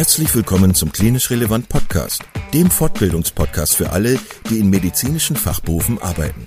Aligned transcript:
Herzlich 0.00 0.34
willkommen 0.34 0.74
zum 0.74 0.92
Klinisch 0.92 1.28
Relevant 1.28 1.68
Podcast, 1.68 2.24
dem 2.54 2.70
Fortbildungspodcast 2.70 3.76
für 3.76 3.90
alle, 3.90 4.18
die 4.48 4.58
in 4.58 4.70
medizinischen 4.70 5.36
Fachberufen 5.36 6.00
arbeiten. 6.00 6.46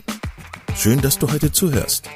Schön, 0.76 1.02
dass 1.02 1.20
du 1.20 1.32
heute 1.32 1.52
zuhörst. 1.52 2.10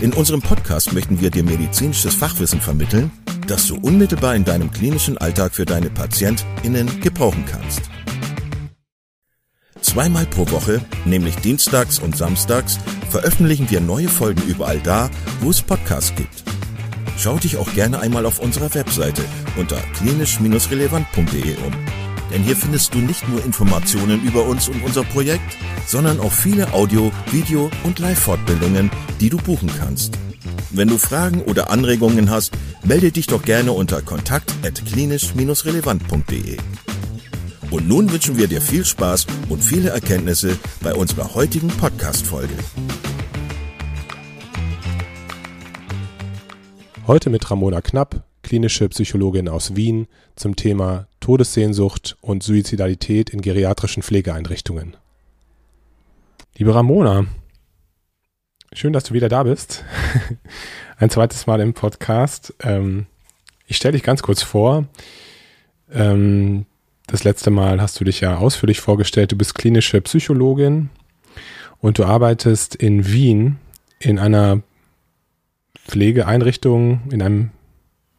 In 0.00 0.14
unserem 0.14 0.40
Podcast 0.40 0.94
möchten 0.94 1.20
wir 1.20 1.30
dir 1.30 1.44
medizinisches 1.44 2.14
Fachwissen 2.14 2.62
vermitteln, 2.62 3.10
das 3.46 3.66
du 3.66 3.76
unmittelbar 3.76 4.34
in 4.36 4.44
deinem 4.46 4.70
klinischen 4.70 5.18
Alltag 5.18 5.54
für 5.54 5.66
deine 5.66 5.90
PatientInnen 5.90 7.02
gebrauchen 7.02 7.44
kannst. 7.44 7.82
Zweimal 9.82 10.24
pro 10.24 10.50
Woche, 10.50 10.80
nämlich 11.04 11.36
dienstags 11.36 11.98
und 11.98 12.16
samstags, 12.16 12.78
veröffentlichen 13.10 13.68
wir 13.68 13.82
neue 13.82 14.08
Folgen 14.08 14.44
überall 14.48 14.80
da, 14.80 15.10
wo 15.42 15.50
es 15.50 15.60
Podcasts 15.60 16.14
gibt. 16.14 16.51
Schau 17.18 17.38
dich 17.38 17.56
auch 17.56 17.72
gerne 17.74 18.00
einmal 18.00 18.26
auf 18.26 18.38
unserer 18.38 18.72
Webseite 18.74 19.22
unter 19.56 19.76
klinisch-relevant.de 19.98 21.56
um. 21.64 21.72
Denn 22.32 22.42
hier 22.42 22.56
findest 22.56 22.94
du 22.94 22.98
nicht 22.98 23.28
nur 23.28 23.44
Informationen 23.44 24.22
über 24.22 24.44
uns 24.44 24.68
und 24.68 24.82
unser 24.82 25.04
Projekt, 25.04 25.58
sondern 25.86 26.18
auch 26.20 26.32
viele 26.32 26.72
Audio-, 26.72 27.12
Video- 27.30 27.70
und 27.84 27.98
Live-Fortbildungen, 27.98 28.90
die 29.20 29.28
du 29.28 29.36
buchen 29.36 29.70
kannst. 29.78 30.16
Wenn 30.70 30.88
du 30.88 30.96
Fragen 30.96 31.42
oder 31.42 31.68
Anregungen 31.70 32.30
hast, 32.30 32.52
melde 32.82 33.12
dich 33.12 33.26
doch 33.26 33.42
gerne 33.42 33.72
unter 33.72 34.00
kontakt.klinisch-relevant.de. 34.00 36.56
Und 37.70 37.86
nun 37.88 38.10
wünschen 38.10 38.38
wir 38.38 38.48
dir 38.48 38.62
viel 38.62 38.84
Spaß 38.84 39.26
und 39.48 39.62
viele 39.62 39.90
Erkenntnisse 39.90 40.58
bei 40.80 40.92
unserer 40.94 41.34
heutigen 41.34 41.68
Podcast-Folge. 41.68 42.54
Heute 47.04 47.30
mit 47.30 47.50
Ramona 47.50 47.80
Knapp, 47.80 48.22
klinische 48.44 48.88
Psychologin 48.88 49.48
aus 49.48 49.74
Wien, 49.74 50.06
zum 50.36 50.54
Thema 50.54 51.08
Todessehnsucht 51.18 52.16
und 52.20 52.44
Suizidalität 52.44 53.30
in 53.30 53.40
geriatrischen 53.40 54.04
Pflegeeinrichtungen. 54.04 54.96
Liebe 56.56 56.72
Ramona, 56.72 57.26
schön, 58.72 58.92
dass 58.92 59.02
du 59.02 59.14
wieder 59.14 59.28
da 59.28 59.42
bist. 59.42 59.84
Ein 60.96 61.10
zweites 61.10 61.48
Mal 61.48 61.60
im 61.60 61.74
Podcast. 61.74 62.54
Ähm, 62.62 63.06
ich 63.66 63.78
stelle 63.78 63.92
dich 63.92 64.04
ganz 64.04 64.22
kurz 64.22 64.44
vor. 64.44 64.84
Ähm, 65.92 66.66
das 67.08 67.24
letzte 67.24 67.50
Mal 67.50 67.80
hast 67.80 67.98
du 67.98 68.04
dich 68.04 68.20
ja 68.20 68.36
ausführlich 68.36 68.80
vorgestellt. 68.80 69.32
Du 69.32 69.36
bist 69.36 69.56
klinische 69.56 70.00
Psychologin 70.02 70.90
und 71.80 71.98
du 71.98 72.04
arbeitest 72.04 72.76
in 72.76 73.08
Wien 73.08 73.58
in 73.98 74.20
einer 74.20 74.62
Pflegeeinrichtung, 75.86 77.02
in 77.10 77.22
einem 77.22 77.50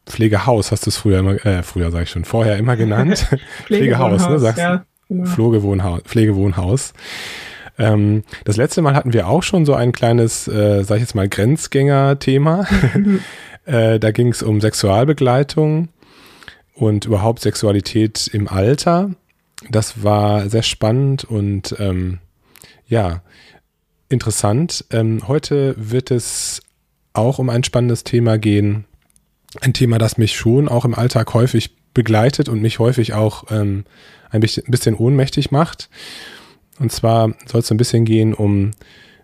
Pflegehaus, 0.06 0.72
hast 0.72 0.86
du 0.86 0.90
es 0.90 0.98
früher 0.98 1.20
immer, 1.20 1.46
äh, 1.46 1.64
früher 1.64 1.92
sage 1.92 2.04
ich 2.04 2.10
schon, 2.10 2.26
vorher 2.26 2.58
immer 2.58 2.76
genannt. 2.76 3.28
Pflegehaus, 3.66 4.28
ne, 4.28 4.40
sagst 4.40 4.60
ja, 4.60 4.86
genau. 5.08 5.26
Pflegewohnhaus. 5.26 6.02
Pflegewohnhaus. 6.04 6.94
Ähm, 7.80 8.24
das 8.44 8.58
letzte 8.58 8.82
Mal 8.82 8.96
hatten 8.96 9.14
wir 9.14 9.28
auch 9.28 9.44
schon 9.44 9.66
so 9.66 9.74
ein 9.74 9.92
kleines, 9.94 10.48
äh, 10.48 10.84
sag 10.84 10.98
ich 10.98 11.02
jetzt 11.02 11.16
mal, 11.16 11.30
Grenzgänger-Thema. 11.30 12.68
äh, 13.66 14.00
da 14.00 14.12
ging 14.12 14.28
es 14.28 14.44
um 14.44 14.62
Sexualbegleitung 14.62 15.90
und 16.76 17.06
überhaupt 17.06 17.40
Sexualität 17.40 18.30
im 18.32 18.48
Alter. 18.48 19.12
Das 19.70 20.04
war 20.04 20.50
sehr 20.50 20.64
spannend 20.64 21.24
und 21.24 21.76
ähm, 21.80 22.20
ja, 22.86 23.22
interessant. 24.10 24.86
Ähm, 24.92 25.28
heute 25.28 25.76
wird 25.78 26.12
es 26.12 26.62
auch 27.14 27.40
um 27.40 27.50
ein 27.50 27.64
spannendes 27.64 28.04
Thema 28.04 28.38
gehen. 28.38 28.86
Ein 29.62 29.74
Thema, 29.74 29.98
das 30.00 30.18
mich 30.18 30.36
schon 30.36 30.68
auch 30.68 30.84
im 30.84 30.96
Alltag 30.96 31.34
häufig 31.34 31.76
begleitet 31.94 32.50
und 32.50 32.62
mich 32.62 32.80
häufig 32.80 33.14
auch 33.14 33.52
ähm, 33.52 33.86
ein 34.32 34.42
bisschen 34.42 34.96
ohnmächtig 34.96 35.52
macht. 35.52 35.90
Und 36.80 36.92
zwar 36.92 37.34
soll 37.46 37.62
es 37.62 37.72
ein 37.72 37.78
bisschen 37.78 38.04
gehen 38.04 38.34
um 38.34 38.72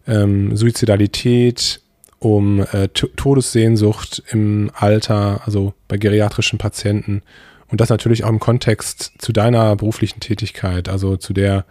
ähm, 0.07 0.55
Suizidalität, 0.55 1.81
um 2.19 2.61
äh, 2.71 2.89
Todessehnsucht 2.89 4.23
im 4.29 4.71
Alter, 4.75 5.41
also 5.45 5.73
bei 5.87 5.97
geriatrischen 5.97 6.59
Patienten. 6.59 7.23
Und 7.69 7.81
das 7.81 7.89
natürlich 7.89 8.23
auch 8.23 8.29
im 8.29 8.39
Kontext 8.39 9.13
zu 9.19 9.31
deiner 9.31 9.75
beruflichen 9.75 10.19
Tätigkeit, 10.19 10.89
also 10.89 11.17
zu 11.17 11.33
der 11.33 11.65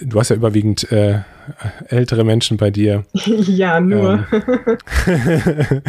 du 0.00 0.18
hast 0.18 0.28
ja 0.28 0.36
überwiegend 0.36 0.90
äh, 0.92 1.20
ältere 1.88 2.24
Menschen 2.24 2.56
bei 2.56 2.70
dir. 2.70 3.04
ja, 3.12 3.80
nur. 3.80 4.26
Ähm, 5.06 5.82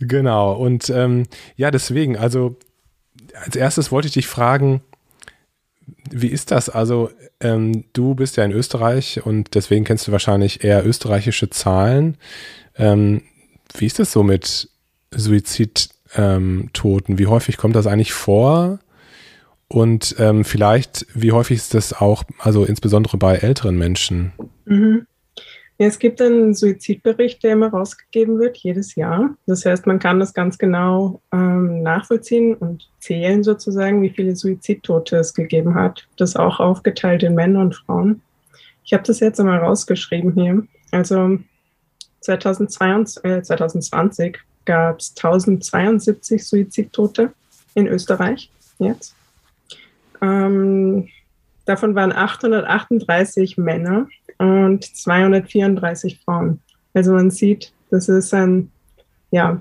genau. 0.00 0.54
Und 0.54 0.90
ähm, 0.90 1.24
ja, 1.56 1.70
deswegen, 1.70 2.16
also 2.16 2.56
als 3.34 3.56
erstes 3.56 3.92
wollte 3.92 4.08
ich 4.08 4.14
dich 4.14 4.26
fragen, 4.26 4.82
wie 6.10 6.28
ist 6.28 6.50
das? 6.50 6.68
Also 6.68 7.10
ähm, 7.40 7.84
du 7.92 8.14
bist 8.14 8.36
ja 8.36 8.44
in 8.44 8.52
Österreich 8.52 9.24
und 9.24 9.54
deswegen 9.54 9.84
kennst 9.84 10.08
du 10.08 10.12
wahrscheinlich 10.12 10.64
eher 10.64 10.86
österreichische 10.86 11.50
Zahlen. 11.50 12.16
Ähm, 12.76 13.22
wie 13.76 13.86
ist 13.86 13.98
das 13.98 14.12
so 14.12 14.22
mit 14.22 14.68
Suizidtoten? 15.14 17.18
Wie 17.18 17.26
häufig 17.26 17.56
kommt 17.56 17.76
das 17.76 17.86
eigentlich 17.86 18.12
vor? 18.12 18.80
Und 19.68 20.16
ähm, 20.18 20.44
vielleicht, 20.44 21.06
wie 21.14 21.32
häufig 21.32 21.58
ist 21.58 21.74
das 21.74 21.92
auch, 21.92 22.24
also 22.38 22.64
insbesondere 22.64 23.18
bei 23.18 23.36
älteren 23.36 23.76
Menschen? 23.76 24.32
Mhm. 24.64 25.06
Ja, 25.80 25.86
es 25.86 26.00
gibt 26.00 26.20
einen 26.20 26.54
Suizidbericht, 26.54 27.44
der 27.44 27.52
immer 27.52 27.68
rausgegeben 27.68 28.40
wird, 28.40 28.56
jedes 28.56 28.96
Jahr. 28.96 29.36
Das 29.46 29.64
heißt, 29.64 29.86
man 29.86 30.00
kann 30.00 30.18
das 30.18 30.34
ganz 30.34 30.58
genau 30.58 31.22
ähm, 31.32 31.82
nachvollziehen 31.82 32.54
und 32.54 32.90
zählen 32.98 33.44
sozusagen, 33.44 34.02
wie 34.02 34.10
viele 34.10 34.34
Suizidtote 34.34 35.18
es 35.18 35.34
gegeben 35.34 35.76
hat. 35.76 36.08
Das 36.16 36.34
auch 36.34 36.58
aufgeteilt 36.58 37.22
in 37.22 37.36
Männer 37.36 37.60
und 37.60 37.76
Frauen. 37.76 38.22
Ich 38.84 38.92
habe 38.92 39.04
das 39.04 39.20
jetzt 39.20 39.38
einmal 39.38 39.58
rausgeschrieben 39.58 40.32
hier. 40.32 40.66
Also 40.90 41.38
2022, 42.22 43.24
äh, 43.24 43.42
2020 43.42 44.38
gab 44.64 44.98
es 44.98 45.14
1072 45.14 46.44
Suizidtote 46.44 47.32
in 47.74 47.86
Österreich 47.86 48.50
jetzt. 48.78 49.14
Ähm, 50.20 51.08
davon 51.64 51.94
waren 51.94 52.12
838 52.12 53.58
Männer 53.58 54.08
und 54.38 54.84
234 54.84 56.20
Frauen. 56.24 56.60
Also 56.94 57.12
man 57.12 57.30
sieht, 57.30 57.72
das 57.90 58.08
ist 58.08 58.32
ein 58.34 58.70
ja, 59.30 59.60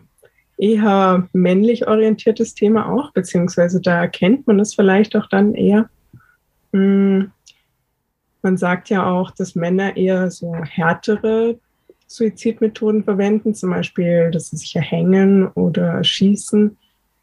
eher 0.58 1.28
männlich 1.34 1.88
orientiertes 1.88 2.56
Thema 2.56 2.92
auch, 2.92 3.12
beziehungsweise 3.12 3.80
da 3.82 4.02
erkennt 4.02 4.48
man 4.48 4.60
es 4.60 4.76
vielleicht 4.76 5.16
auch 5.16 5.28
dann 5.28 5.54
eher. 5.54 5.90
Hm, 6.74 7.32
man 8.42 8.58
sagt 8.58 8.90
ja 8.90 9.10
auch, 9.10 9.32
dass 9.32 9.56
Männer 9.56 9.98
eher 9.98 10.32
so 10.32 10.56
härtere 10.56 11.60
Suizidmethoden 12.08 13.04
verwenden, 13.04 13.54
zum 13.54 13.72
Beispiel, 13.72 14.32
dass 14.32 14.50
sie 14.50 14.58
sich 14.58 14.76
erhängen 14.76 15.48
oder 15.50 16.04
schießen. 16.04 16.78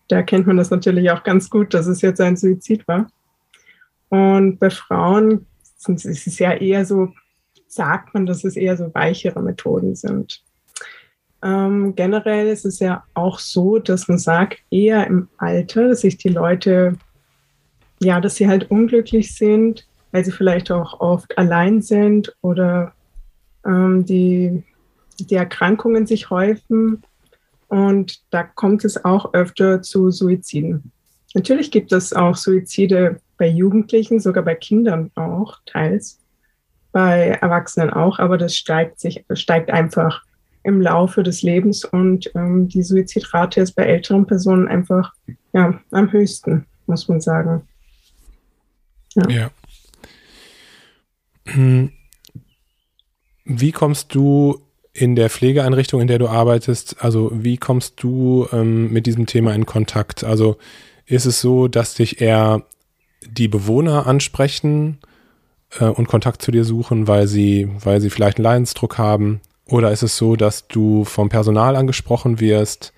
Da 0.09 0.17
erkennt 0.17 0.47
man 0.47 0.59
das 0.59 0.71
natürlich 0.71 1.11
auch 1.11 1.23
ganz 1.23 1.49
gut, 1.49 1.73
dass 1.73 1.87
es 1.87 2.03
jetzt 2.03 2.21
ein 2.21 2.37
Suizid 2.37 2.87
war. 2.87 3.07
Und 4.15 4.59
bei 4.61 4.71
Frauen 4.71 5.45
ist 5.89 6.07
es 6.07 6.39
ja 6.39 6.53
eher 6.53 6.85
so, 6.85 7.13
sagt 7.67 8.15
man, 8.15 8.27
dass 8.27 8.45
es 8.45 8.55
eher 8.55 8.77
so 8.77 8.95
weichere 8.95 9.43
Methoden 9.43 9.97
sind. 9.97 10.41
Ähm, 11.43 11.97
generell 11.97 12.47
ist 12.47 12.65
es 12.65 12.79
ja 12.79 13.03
auch 13.15 13.41
so, 13.41 13.81
dass 13.81 14.07
man 14.07 14.19
sagt, 14.19 14.59
eher 14.71 15.05
im 15.09 15.27
Alter, 15.39 15.89
dass 15.89 16.03
sich 16.03 16.17
die 16.17 16.29
Leute, 16.29 16.97
ja, 18.01 18.21
dass 18.21 18.37
sie 18.37 18.47
halt 18.47 18.71
unglücklich 18.71 19.35
sind, 19.35 19.85
weil 20.13 20.25
sie 20.25 20.31
vielleicht 20.31 20.71
auch 20.71 21.01
oft 21.01 21.37
allein 21.37 21.83
sind 21.83 22.37
oder 22.41 22.95
ähm, 23.67 24.05
die, 24.05 24.63
die 25.19 25.35
Erkrankungen 25.35 26.07
sich 26.07 26.31
häufen. 26.31 27.03
Und 27.67 28.23
da 28.31 28.45
kommt 28.45 28.85
es 28.85 29.05
auch 29.05 29.35
öfter 29.35 29.83
zu 29.83 30.13
Suiziden. 30.13 30.93
Natürlich 31.35 31.73
gibt 31.73 31.91
es 31.91 32.13
auch 32.13 32.37
Suizide 32.37 33.21
bei 33.37 33.49
Jugendlichen, 33.49 34.21
sogar 34.21 34.45
bei 34.45 34.55
Kindern 34.55 35.11
auch 35.15 35.59
teils, 35.67 36.21
bei 36.93 37.39
Erwachsenen 37.41 37.91
auch, 37.91 38.19
aber 38.19 38.39
das 38.39 38.57
steigt 38.57 39.01
sich, 39.01 39.25
steigt 39.33 39.71
einfach 39.71 40.23
im 40.63 40.81
Laufe 40.81 41.23
des 41.23 41.43
Lebens 41.43 41.85
und 41.85 42.31
ähm, 42.35 42.69
die 42.69 42.83
Suizidrate 42.83 43.61
ist 43.61 43.73
bei 43.73 43.85
älteren 43.85 44.27
Personen 44.27 44.67
einfach 44.69 45.13
ja, 45.53 45.79
am 45.91 46.11
höchsten, 46.11 46.67
muss 46.87 47.09
man 47.09 47.21
sagen. 47.21 47.69
Ja. 49.15 49.29
ja. 49.29 49.51
Wie 53.45 53.73
kommst 53.73 54.15
du 54.15 54.65
in 54.95 55.17
der 55.17 55.29
Pflegeeinrichtung, 55.29 56.01
in 56.01 56.07
der 56.07 56.19
du 56.19 56.29
arbeitest, 56.29 57.03
also 57.05 57.31
wie 57.35 57.59
kommst 57.59 58.03
du 58.03 58.47
ähm, 58.53 58.93
mit 58.93 59.07
diesem 59.07 59.27
Thema 59.27 59.55
in 59.55 59.67
Kontakt? 59.67 60.25
Also 60.25 60.57
ist 61.05 61.27
es 61.27 61.41
so, 61.41 61.69
dass 61.69 61.95
dich 61.95 62.21
eher 62.21 62.65
die 63.29 63.49
Bewohner 63.49 64.07
ansprechen 64.07 64.99
äh, 65.79 65.87
und 65.87 66.09
Kontakt 66.09 66.43
zu 66.43 66.51
dir 66.51 66.65
suchen, 66.65 67.09
weil 67.09 67.27
sie, 67.27 67.69
weil 67.83 68.01
sie 68.01 68.11
vielleicht 68.11 68.39
einen 68.39 68.45
Leidensdruck 68.45 68.99
haben? 68.99 69.41
Oder 69.67 69.93
ist 69.93 70.03
es 70.03 70.17
so, 70.17 70.37
dass 70.37 70.69
du 70.69 71.05
vom 71.05 71.29
Personal 71.29 71.77
angesprochen 71.77 72.41
wirst? 72.41 72.93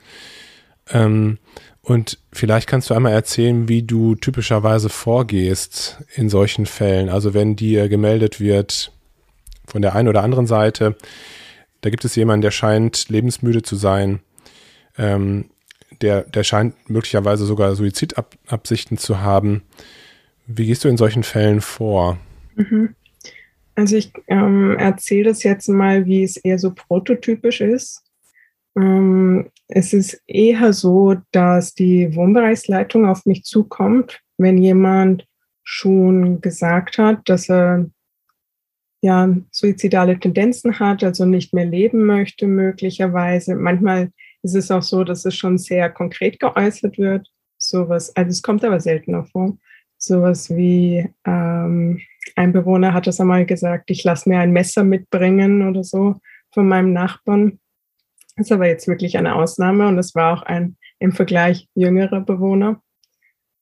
Ähm, 0.90 1.38
Und 1.82 2.18
vielleicht 2.32 2.68
kannst 2.68 2.90
du 2.90 2.94
einmal 2.94 3.12
erzählen, 3.12 3.68
wie 3.68 3.82
du 3.84 4.16
typischerweise 4.16 4.88
vorgehst 4.88 6.02
in 6.16 6.28
solchen 6.28 6.66
Fällen. 6.66 7.08
Also 7.08 7.32
wenn 7.32 7.54
dir 7.54 7.88
gemeldet 7.88 8.40
wird 8.40 8.90
von 9.68 9.82
der 9.82 9.94
einen 9.94 10.08
oder 10.08 10.24
anderen 10.24 10.48
Seite, 10.48 10.96
da 11.82 11.90
gibt 11.90 12.04
es 12.04 12.16
jemanden, 12.16 12.42
der 12.42 12.50
scheint 12.50 13.08
lebensmüde 13.08 13.62
zu 13.62 13.76
sein, 13.76 14.18
ähm, 14.98 15.50
der, 16.00 16.22
der 16.22 16.42
scheint 16.42 16.74
möglicherweise 16.90 17.46
sogar 17.46 17.76
Suizidabsichten 17.76 18.98
zu 18.98 19.20
haben. 19.20 19.62
Wie 20.46 20.66
gehst 20.66 20.84
du 20.84 20.88
in 20.88 20.96
solchen 20.96 21.22
Fällen 21.22 21.60
vor? 21.60 22.18
Mhm. 22.54 22.94
Also 23.74 23.96
ich 23.96 24.12
ähm, 24.28 24.76
erzähle 24.78 25.30
das 25.30 25.42
jetzt 25.42 25.68
mal, 25.68 26.06
wie 26.06 26.22
es 26.22 26.36
eher 26.36 26.58
so 26.58 26.72
prototypisch 26.72 27.60
ist. 27.60 28.02
Ähm, 28.76 29.50
es 29.68 29.92
ist 29.92 30.22
eher 30.26 30.72
so, 30.72 31.16
dass 31.32 31.74
die 31.74 32.14
Wohnbereichsleitung 32.14 33.06
auf 33.06 33.26
mich 33.26 33.44
zukommt, 33.44 34.20
wenn 34.38 34.58
jemand 34.58 35.26
schon 35.62 36.40
gesagt 36.40 36.98
hat, 36.98 37.28
dass 37.28 37.50
er 37.50 37.90
ja 39.02 39.36
suizidale 39.50 40.18
Tendenzen 40.18 40.78
hat, 40.78 41.02
also 41.02 41.26
nicht 41.26 41.52
mehr 41.52 41.66
leben 41.66 42.06
möchte 42.06 42.46
möglicherweise. 42.46 43.56
Manchmal 43.56 44.10
ist 44.42 44.54
es 44.54 44.70
auch 44.70 44.82
so, 44.82 45.04
dass 45.04 45.24
es 45.24 45.34
schon 45.34 45.58
sehr 45.58 45.90
konkret 45.90 46.38
geäußert 46.38 46.98
wird. 46.98 47.28
Sowas, 47.58 48.14
also 48.14 48.30
es 48.30 48.42
kommt 48.42 48.64
aber 48.64 48.80
seltener 48.80 49.24
vor. 49.24 49.58
Sowas 49.98 50.54
wie 50.54 51.08
ähm, 51.24 52.00
ein 52.34 52.52
Bewohner 52.52 52.92
hat 52.92 53.06
das 53.06 53.20
einmal 53.20 53.46
gesagt, 53.46 53.90
ich 53.90 54.04
lasse 54.04 54.28
mir 54.28 54.38
ein 54.38 54.52
Messer 54.52 54.84
mitbringen 54.84 55.68
oder 55.68 55.84
so 55.84 56.16
von 56.52 56.68
meinem 56.68 56.92
Nachbarn. 56.92 57.58
Das 58.36 58.46
ist 58.46 58.52
aber 58.52 58.66
jetzt 58.66 58.88
wirklich 58.88 59.16
eine 59.16 59.34
Ausnahme 59.34 59.88
und 59.88 59.98
es 59.98 60.14
war 60.14 60.34
auch 60.34 60.42
ein 60.42 60.76
im 60.98 61.12
Vergleich 61.12 61.68
jüngerer 61.74 62.20
Bewohner. 62.20 62.82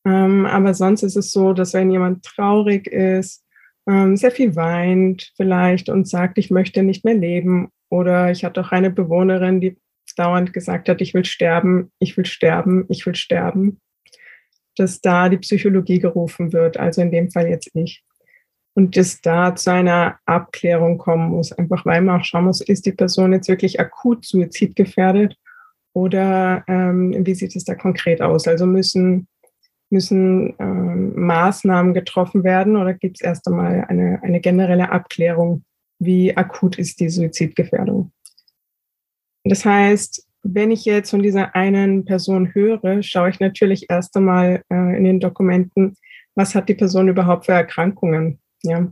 Ähm, 0.06 0.46
aber 0.46 0.74
sonst 0.74 1.02
ist 1.02 1.16
es 1.16 1.30
so, 1.30 1.52
dass 1.52 1.74
wenn 1.74 1.90
jemand 1.90 2.24
traurig 2.24 2.86
ist, 2.86 3.44
ähm, 3.86 4.16
sehr 4.16 4.30
viel 4.30 4.56
weint 4.56 5.32
vielleicht 5.36 5.88
und 5.88 6.08
sagt, 6.08 6.38
ich 6.38 6.50
möchte 6.50 6.82
nicht 6.82 7.04
mehr 7.04 7.14
leben. 7.14 7.70
Oder 7.90 8.30
ich 8.30 8.44
hatte 8.44 8.60
auch 8.60 8.72
eine 8.72 8.90
Bewohnerin, 8.90 9.60
die 9.60 9.76
dauernd 10.16 10.52
gesagt 10.52 10.88
hat, 10.88 11.00
ich 11.00 11.14
will 11.14 11.24
sterben, 11.24 11.90
ich 11.98 12.16
will 12.16 12.26
sterben, 12.26 12.86
ich 12.88 13.04
will 13.06 13.14
sterben, 13.14 13.80
dass 14.76 15.00
da 15.00 15.28
die 15.28 15.38
Psychologie 15.38 15.98
gerufen 15.98 16.52
wird, 16.52 16.76
also 16.76 17.00
in 17.00 17.10
dem 17.10 17.30
Fall 17.30 17.48
jetzt 17.48 17.70
ich 17.74 18.04
und 18.74 18.96
es 18.96 19.20
da 19.20 19.54
zu 19.54 19.70
einer 19.70 20.18
Abklärung 20.26 20.98
kommen 20.98 21.30
muss, 21.30 21.52
einfach 21.52 21.86
weil 21.86 22.02
man 22.02 22.20
auch 22.20 22.24
schauen 22.24 22.44
muss, 22.44 22.60
ist 22.60 22.86
die 22.86 22.92
Person 22.92 23.32
jetzt 23.32 23.48
wirklich 23.48 23.78
akut 23.80 24.24
suizidgefährdet 24.24 25.36
oder 25.92 26.64
ähm, 26.66 27.24
wie 27.24 27.34
sieht 27.34 27.54
es 27.54 27.64
da 27.64 27.76
konkret 27.76 28.20
aus? 28.20 28.48
Also 28.48 28.66
müssen, 28.66 29.28
müssen 29.90 30.54
ähm, 30.58 31.14
Maßnahmen 31.14 31.94
getroffen 31.94 32.42
werden 32.42 32.76
oder 32.76 32.94
gibt 32.94 33.18
es 33.18 33.20
erst 33.22 33.46
einmal 33.46 33.84
eine, 33.88 34.20
eine 34.22 34.40
generelle 34.40 34.90
Abklärung, 34.90 35.64
wie 36.00 36.36
akut 36.36 36.78
ist 36.78 36.98
die 36.98 37.08
Suizidgefährdung? 37.08 38.10
Das 39.44 39.64
heißt, 39.64 40.26
wenn 40.44 40.70
ich 40.70 40.84
jetzt 40.84 41.10
von 41.10 41.22
dieser 41.22 41.54
einen 41.54 42.04
Person 42.04 42.54
höre, 42.54 43.02
schaue 43.02 43.30
ich 43.30 43.40
natürlich 43.40 43.86
erst 43.88 44.16
einmal 44.16 44.62
äh, 44.70 44.96
in 44.96 45.04
den 45.04 45.18
Dokumenten, 45.18 45.96
was 46.34 46.54
hat 46.54 46.68
die 46.68 46.74
Person 46.74 47.08
überhaupt 47.08 47.46
für 47.46 47.52
Erkrankungen? 47.52 48.40
Ja. 48.62 48.90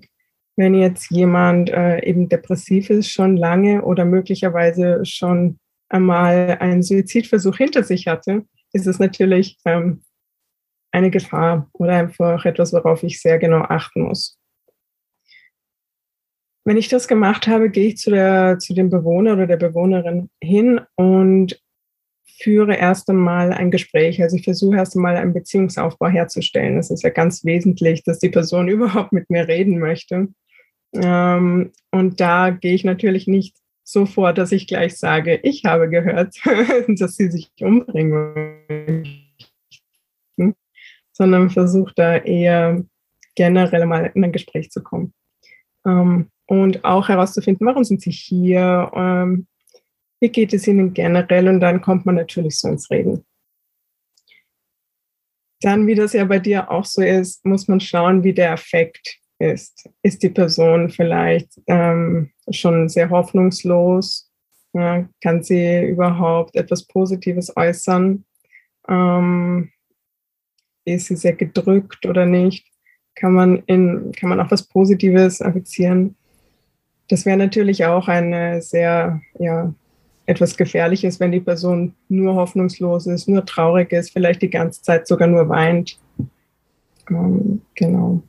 Wenn 0.56 0.74
jetzt 0.74 1.10
jemand 1.10 1.70
äh, 1.70 2.04
eben 2.04 2.28
depressiv 2.28 2.90
ist, 2.90 3.10
schon 3.10 3.36
lange 3.36 3.82
oder 3.82 4.04
möglicherweise 4.04 5.04
schon 5.04 5.58
einmal 5.88 6.56
einen 6.60 6.82
Suizidversuch 6.82 7.56
hinter 7.56 7.84
sich 7.84 8.06
hatte, 8.06 8.44
ist 8.72 8.86
es 8.86 8.98
natürlich 8.98 9.58
ähm, 9.66 10.02
eine 10.90 11.10
Gefahr 11.10 11.68
oder 11.72 11.94
einfach 11.94 12.44
etwas, 12.44 12.72
worauf 12.72 13.02
ich 13.02 13.20
sehr 13.20 13.38
genau 13.38 13.62
achten 13.62 14.02
muss. 14.02 14.38
Wenn 16.64 16.76
ich 16.76 16.88
das 16.88 17.08
gemacht 17.08 17.48
habe, 17.48 17.70
gehe 17.70 17.88
ich 17.88 17.96
zu, 17.96 18.10
der, 18.10 18.58
zu 18.58 18.74
dem 18.74 18.88
Bewohner 18.90 19.32
oder 19.34 19.46
der 19.46 19.56
Bewohnerin 19.56 20.30
hin 20.40 20.80
und 20.96 21.60
führe 22.24 22.76
erst 22.76 23.08
einmal 23.10 23.52
ein 23.52 23.70
Gespräch. 23.70 24.22
Also 24.22 24.36
ich 24.36 24.44
versuche 24.44 24.76
erst 24.76 24.96
einmal 24.96 25.16
einen 25.16 25.32
Beziehungsaufbau 25.32 26.08
herzustellen. 26.08 26.76
Das 26.76 26.90
ist 26.90 27.02
ja 27.02 27.10
ganz 27.10 27.44
wesentlich, 27.44 28.04
dass 28.04 28.18
die 28.18 28.30
Person 28.30 28.68
überhaupt 28.68 29.12
mit 29.12 29.28
mir 29.30 29.48
reden 29.48 29.78
möchte. 29.78 30.28
Ähm, 30.94 31.72
und 31.90 32.20
da 32.20 32.50
gehe 32.50 32.74
ich 32.74 32.84
natürlich 32.84 33.26
nicht 33.26 33.56
so 33.84 34.06
vor, 34.06 34.32
dass 34.32 34.52
ich 34.52 34.66
gleich 34.66 34.96
sage, 34.96 35.40
ich 35.42 35.64
habe 35.64 35.88
gehört, 35.88 36.36
dass 36.88 37.16
sie 37.16 37.30
sich 37.30 37.50
umbringen 37.60 39.22
sondern 41.12 41.50
versuche 41.50 41.92
da 41.94 42.16
eher 42.16 42.84
generell 43.34 43.86
mal 43.86 44.10
in 44.14 44.24
ein 44.24 44.32
Gespräch 44.32 44.70
zu 44.70 44.82
kommen. 44.82 45.14
Ähm, 45.86 46.30
und 46.52 46.84
auch 46.84 47.08
herauszufinden, 47.08 47.66
warum 47.66 47.82
sind 47.82 48.02
sie 48.02 48.10
hier, 48.10 48.92
ähm, 48.94 49.46
wie 50.20 50.28
geht 50.28 50.52
es 50.52 50.66
Ihnen 50.66 50.92
generell? 50.92 51.48
Und 51.48 51.60
dann 51.60 51.80
kommt 51.80 52.04
man 52.04 52.16
natürlich 52.16 52.58
so 52.58 52.68
ins 52.68 52.90
Reden. 52.90 53.24
Dann, 55.62 55.86
wie 55.86 55.94
das 55.94 56.12
ja 56.12 56.26
bei 56.26 56.40
dir 56.40 56.70
auch 56.70 56.84
so 56.84 57.00
ist, 57.00 57.46
muss 57.46 57.68
man 57.68 57.80
schauen, 57.80 58.22
wie 58.22 58.34
der 58.34 58.52
Effekt 58.52 59.16
ist. 59.38 59.88
Ist 60.02 60.22
die 60.22 60.28
Person 60.28 60.90
vielleicht 60.90 61.58
ähm, 61.68 62.32
schon 62.50 62.90
sehr 62.90 63.08
hoffnungslos? 63.08 64.30
Ja, 64.74 65.08
kann 65.22 65.42
sie 65.42 65.86
überhaupt 65.86 66.54
etwas 66.54 66.86
Positives 66.86 67.56
äußern? 67.56 68.26
Ähm, 68.88 69.70
ist 70.84 71.06
sie 71.06 71.16
sehr 71.16 71.32
gedrückt 71.32 72.04
oder 72.04 72.26
nicht? 72.26 72.66
Kann 73.14 73.32
man, 73.32 73.62
in, 73.64 74.12
kann 74.12 74.28
man 74.28 74.40
auch 74.40 74.50
was 74.50 74.68
Positives 74.68 75.40
affizieren? 75.40 76.14
Das 77.08 77.26
wäre 77.26 77.36
natürlich 77.36 77.84
auch 77.84 78.08
eine 78.08 78.62
sehr 78.62 79.20
ja, 79.38 79.72
etwas 80.26 80.56
gefährlich 80.56 81.04
ist, 81.04 81.20
wenn 81.20 81.32
die 81.32 81.40
Person 81.40 81.94
nur 82.08 82.34
hoffnungslos 82.34 83.06
ist, 83.06 83.28
nur 83.28 83.44
traurig 83.44 83.92
ist, 83.92 84.12
vielleicht 84.12 84.42
die 84.42 84.50
ganze 84.50 84.82
Zeit 84.82 85.06
sogar 85.06 85.28
nur 85.28 85.48
weint. 85.48 85.98
Ähm, 87.10 87.62
genau. 87.74 88.22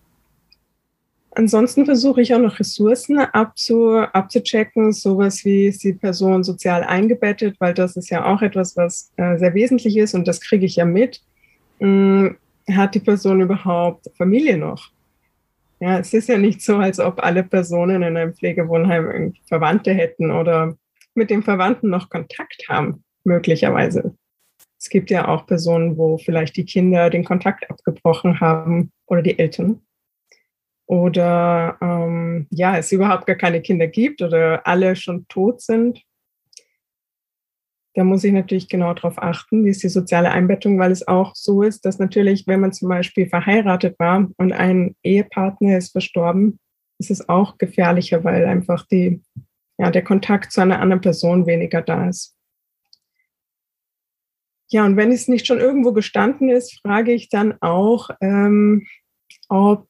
Ansonsten 1.35 1.85
versuche 1.85 2.21
ich 2.21 2.33
auch 2.35 2.39
noch 2.39 2.59
Ressourcen 2.59 3.17
abzu, 3.17 3.95
abzuchecken, 3.95 4.91
sowas 4.93 5.43
wie 5.45 5.67
ist 5.67 5.83
die 5.83 5.93
Person 5.93 6.43
sozial 6.43 6.83
eingebettet, 6.83 7.55
weil 7.59 7.73
das 7.73 7.95
ist 7.95 8.09
ja 8.11 8.25
auch 8.25 8.43
etwas, 8.43 8.77
was 8.77 9.11
äh, 9.17 9.37
sehr 9.39 9.53
wesentlich 9.55 9.97
ist 9.97 10.13
und 10.13 10.27
das 10.27 10.41
kriege 10.41 10.65
ich 10.65 10.75
ja 10.75 10.85
mit. 10.85 11.21
Ähm, 11.79 12.37
hat 12.69 12.93
die 12.95 12.99
Person 12.99 13.41
überhaupt 13.41 14.09
Familie 14.15 14.57
noch? 14.57 14.91
Ja, 15.83 15.99
es 15.99 16.13
ist 16.13 16.29
ja 16.29 16.37
nicht 16.37 16.61
so, 16.61 16.77
als 16.77 16.97
ob 16.97 17.21
alle 17.21 17.43
Personen 17.43 18.03
in 18.03 18.15
einem 18.15 18.33
Pflegewohnheim 18.33 19.33
Verwandte 19.49 19.93
hätten 19.93 20.31
oder 20.31 20.77
mit 21.13 21.29
dem 21.29 21.43
Verwandten 21.43 21.89
noch 21.89 22.09
Kontakt 22.09 22.69
haben, 22.69 23.03
möglicherweise. 23.25 24.15
Es 24.79 24.87
gibt 24.87 25.11
ja 25.11 25.27
auch 25.27 25.45
Personen, 25.45 25.97
wo 25.97 26.17
vielleicht 26.17 26.55
die 26.55 26.63
Kinder 26.63 27.09
den 27.09 27.25
Kontakt 27.25 27.69
abgebrochen 27.69 28.39
haben 28.39 28.93
oder 29.07 29.21
die 29.21 29.37
Eltern. 29.37 29.81
Oder 30.85 31.77
ähm, 31.81 32.47
ja, 32.49 32.77
es 32.77 32.93
überhaupt 32.93 33.25
gar 33.25 33.35
keine 33.35 33.61
Kinder 33.61 33.87
gibt 33.87 34.21
oder 34.21 34.65
alle 34.65 34.95
schon 34.95 35.27
tot 35.27 35.59
sind. 35.59 36.01
Da 37.95 38.03
muss 38.03 38.23
ich 38.23 38.33
natürlich 38.33 38.69
genau 38.69 38.93
darauf 38.93 39.21
achten, 39.21 39.65
wie 39.65 39.69
ist 39.69 39.83
die 39.83 39.89
soziale 39.89 40.31
Einbettung, 40.31 40.79
weil 40.79 40.91
es 40.91 41.07
auch 41.07 41.35
so 41.35 41.61
ist, 41.61 41.85
dass 41.85 41.99
natürlich, 41.99 42.47
wenn 42.47 42.59
man 42.59 42.73
zum 42.73 42.89
Beispiel 42.89 43.27
verheiratet 43.27 43.99
war 43.99 44.27
und 44.37 44.51
ein 44.51 44.95
Ehepartner 45.03 45.77
ist 45.77 45.91
verstorben, 45.91 46.59
ist 46.99 47.11
es 47.11 47.29
auch 47.29 47.57
gefährlicher, 47.57 48.23
weil 48.23 48.45
einfach 48.45 48.87
die 48.87 49.21
ja, 49.77 49.91
der 49.91 50.03
Kontakt 50.03 50.51
zu 50.51 50.61
einer 50.61 50.79
anderen 50.79 51.01
Person 51.01 51.45
weniger 51.45 51.81
da 51.81 52.07
ist. 52.07 52.35
Ja, 54.69 54.85
und 54.85 54.97
wenn 54.97 55.11
es 55.11 55.27
nicht 55.27 55.45
schon 55.45 55.59
irgendwo 55.59 55.93
gestanden 55.93 56.49
ist, 56.49 56.79
frage 56.81 57.13
ich 57.13 57.29
dann 57.29 57.55
auch, 57.61 58.09
ähm, 58.21 58.87
ob 59.49 59.87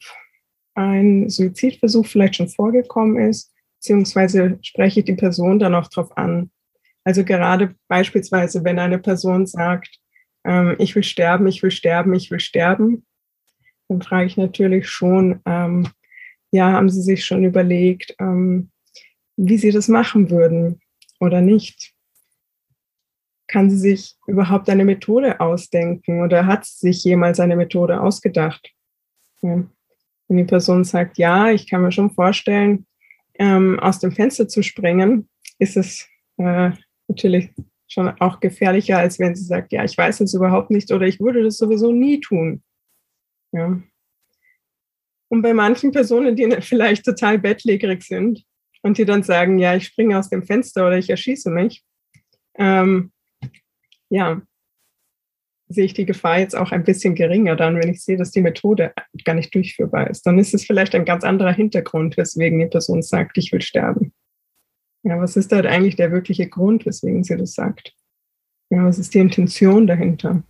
ein 0.75 1.29
Suizidversuch 1.29 2.05
vielleicht 2.05 2.35
schon 2.35 2.49
vorgekommen 2.49 3.17
ist, 3.29 3.53
beziehungsweise 3.79 4.57
spreche 4.61 5.01
ich 5.01 5.05
die 5.05 5.13
Person 5.13 5.59
dann 5.59 5.75
auch 5.75 5.87
darauf 5.87 6.17
an. 6.17 6.51
Also 7.03 7.23
gerade 7.23 7.75
beispielsweise, 7.87 8.63
wenn 8.63 8.79
eine 8.79 8.99
Person 8.99 9.45
sagt, 9.45 9.99
ähm, 10.45 10.75
ich 10.79 10.95
will 10.95 11.03
sterben, 11.03 11.47
ich 11.47 11.61
will 11.63 11.71
sterben, 11.71 12.13
ich 12.13 12.31
will 12.31 12.39
sterben, 12.39 13.05
dann 13.89 14.01
frage 14.01 14.25
ich 14.25 14.37
natürlich 14.37 14.89
schon, 14.89 15.41
ähm, 15.45 15.87
ja, 16.51 16.71
haben 16.71 16.89
Sie 16.89 17.01
sich 17.01 17.25
schon 17.25 17.43
überlegt, 17.43 18.15
ähm, 18.19 18.71
wie 19.37 19.57
sie 19.57 19.71
das 19.71 19.87
machen 19.87 20.29
würden 20.29 20.81
oder 21.19 21.41
nicht. 21.41 21.93
Kann 23.47 23.69
sie 23.69 23.77
sich 23.77 24.15
überhaupt 24.27 24.69
eine 24.69 24.85
Methode 24.85 25.39
ausdenken 25.39 26.21
oder 26.21 26.45
hat 26.45 26.65
sie 26.65 26.91
sich 26.91 27.03
jemals 27.03 27.39
eine 27.39 27.55
Methode 27.55 28.01
ausgedacht? 28.01 28.71
Ja. 29.41 29.63
Wenn 30.27 30.37
die 30.37 30.43
Person 30.45 30.83
sagt, 30.83 31.17
ja, 31.17 31.51
ich 31.51 31.69
kann 31.69 31.81
mir 31.81 31.91
schon 31.91 32.11
vorstellen, 32.11 32.85
ähm, 33.35 33.79
aus 33.79 33.99
dem 33.99 34.11
Fenster 34.11 34.47
zu 34.47 34.63
springen, 34.63 35.27
ist 35.59 35.75
es 35.75 36.07
äh, 36.37 36.71
natürlich 37.07 37.49
schon 37.87 38.09
auch 38.19 38.39
gefährlicher, 38.39 38.97
als 38.97 39.19
wenn 39.19 39.35
sie 39.35 39.43
sagt, 39.43 39.71
ja, 39.71 39.83
ich 39.83 39.97
weiß 39.97 40.21
es 40.21 40.33
überhaupt 40.33 40.71
nicht 40.71 40.91
oder 40.91 41.05
ich 41.05 41.19
würde 41.19 41.43
das 41.43 41.57
sowieso 41.57 41.91
nie 41.91 42.19
tun. 42.19 42.63
Ja. 43.51 43.81
Und 45.29 45.41
bei 45.41 45.53
manchen 45.53 45.91
Personen, 45.91 46.35
die 46.35 46.49
vielleicht 46.61 47.05
total 47.05 47.39
bettlägerig 47.39 48.03
sind 48.03 48.43
und 48.81 48.97
die 48.97 49.05
dann 49.05 49.23
sagen, 49.23 49.59
ja, 49.59 49.75
ich 49.75 49.85
springe 49.85 50.17
aus 50.17 50.29
dem 50.29 50.43
Fenster 50.43 50.87
oder 50.87 50.97
ich 50.97 51.09
erschieße 51.09 51.49
mich, 51.49 51.83
ähm, 52.55 53.11
ja, 54.09 54.41
sehe 55.69 55.85
ich 55.85 55.93
die 55.93 56.05
Gefahr 56.05 56.39
jetzt 56.39 56.55
auch 56.55 56.71
ein 56.71 56.83
bisschen 56.83 57.15
geringer 57.15 57.55
dann, 57.55 57.77
wenn 57.77 57.89
ich 57.89 58.03
sehe, 58.03 58.17
dass 58.17 58.31
die 58.31 58.41
Methode 58.41 58.93
gar 59.23 59.33
nicht 59.33 59.53
durchführbar 59.55 60.09
ist. 60.09 60.23
Dann 60.23 60.37
ist 60.37 60.53
es 60.53 60.65
vielleicht 60.65 60.93
ein 60.93 61.05
ganz 61.05 61.23
anderer 61.23 61.53
Hintergrund, 61.53 62.17
weswegen 62.17 62.59
die 62.59 62.67
Person 62.67 63.01
sagt, 63.01 63.37
ich 63.37 63.51
will 63.51 63.61
sterben. 63.61 64.13
Ja, 65.03 65.19
was 65.19 65.35
ist 65.35 65.51
da 65.51 65.59
eigentlich 65.59 65.97
der 65.97 66.11
wirkliche 66.11 66.47
Grund, 66.47 66.85
weswegen 66.85 67.23
sie 67.23 67.35
das 67.35 67.53
sagt? 67.53 67.93
Ja, 68.69 68.85
was 68.85 68.97
ist 68.97 69.13
die 69.13 69.19
Intention 69.19 69.85
dahinter? 69.85 70.43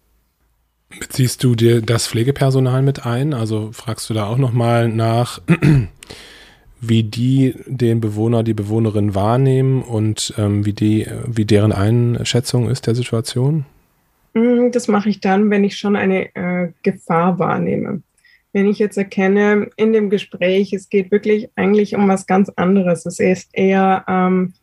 Beziehst 1.00 1.43
du 1.43 1.55
dir 1.55 1.81
das 1.81 2.07
Pflegepersonal 2.07 2.83
mit 2.83 3.05
ein? 3.05 3.33
Also 3.33 3.72
fragst 3.72 4.10
du 4.10 4.13
da 4.13 4.27
auch 4.27 4.38
nochmal 4.38 4.89
nach, 4.89 5.41
wie 6.81 7.03
die 7.03 7.55
den 7.65 8.00
Bewohner, 8.00 8.43
die 8.43 8.53
Bewohnerin 8.53 9.15
wahrnehmen 9.15 9.81
und 9.81 10.33
ähm, 10.38 10.65
wie, 10.65 10.74
die, 10.74 11.07
wie 11.25 11.45
deren 11.45 11.72
Einschätzung 11.72 12.69
ist 12.69 12.86
der 12.86 12.93
Situation? 12.93 13.65
Mm, 14.33 14.69
das 14.72 14.88
mache 14.88 15.10
ich 15.10 15.19
dann, 15.19 15.50
wenn 15.50 15.63
ich 15.63 15.77
schon 15.77 15.95
eine 15.95 16.36
äh, 16.36 16.72
Gefahr 16.83 17.39
wahrnehme 17.39 18.03
wenn 18.53 18.67
ich 18.67 18.77
jetzt 18.77 18.98
erkenne 18.98 19.69
in 19.75 19.93
dem 19.93 20.12
Gespräch, 20.12 20.74
es 20.74 20.88
geht 20.88 21.12
wirklich 21.12 21.50
eigentlich 21.55 21.95
um 21.95 22.07
was 22.07 22.27
ganz 22.27 22.50
anderes. 22.50 23.05
Es 23.05 23.19
ist 23.19 23.50
eher 23.51 24.05
ähm, 24.07 24.53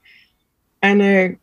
eine 0.80 1.36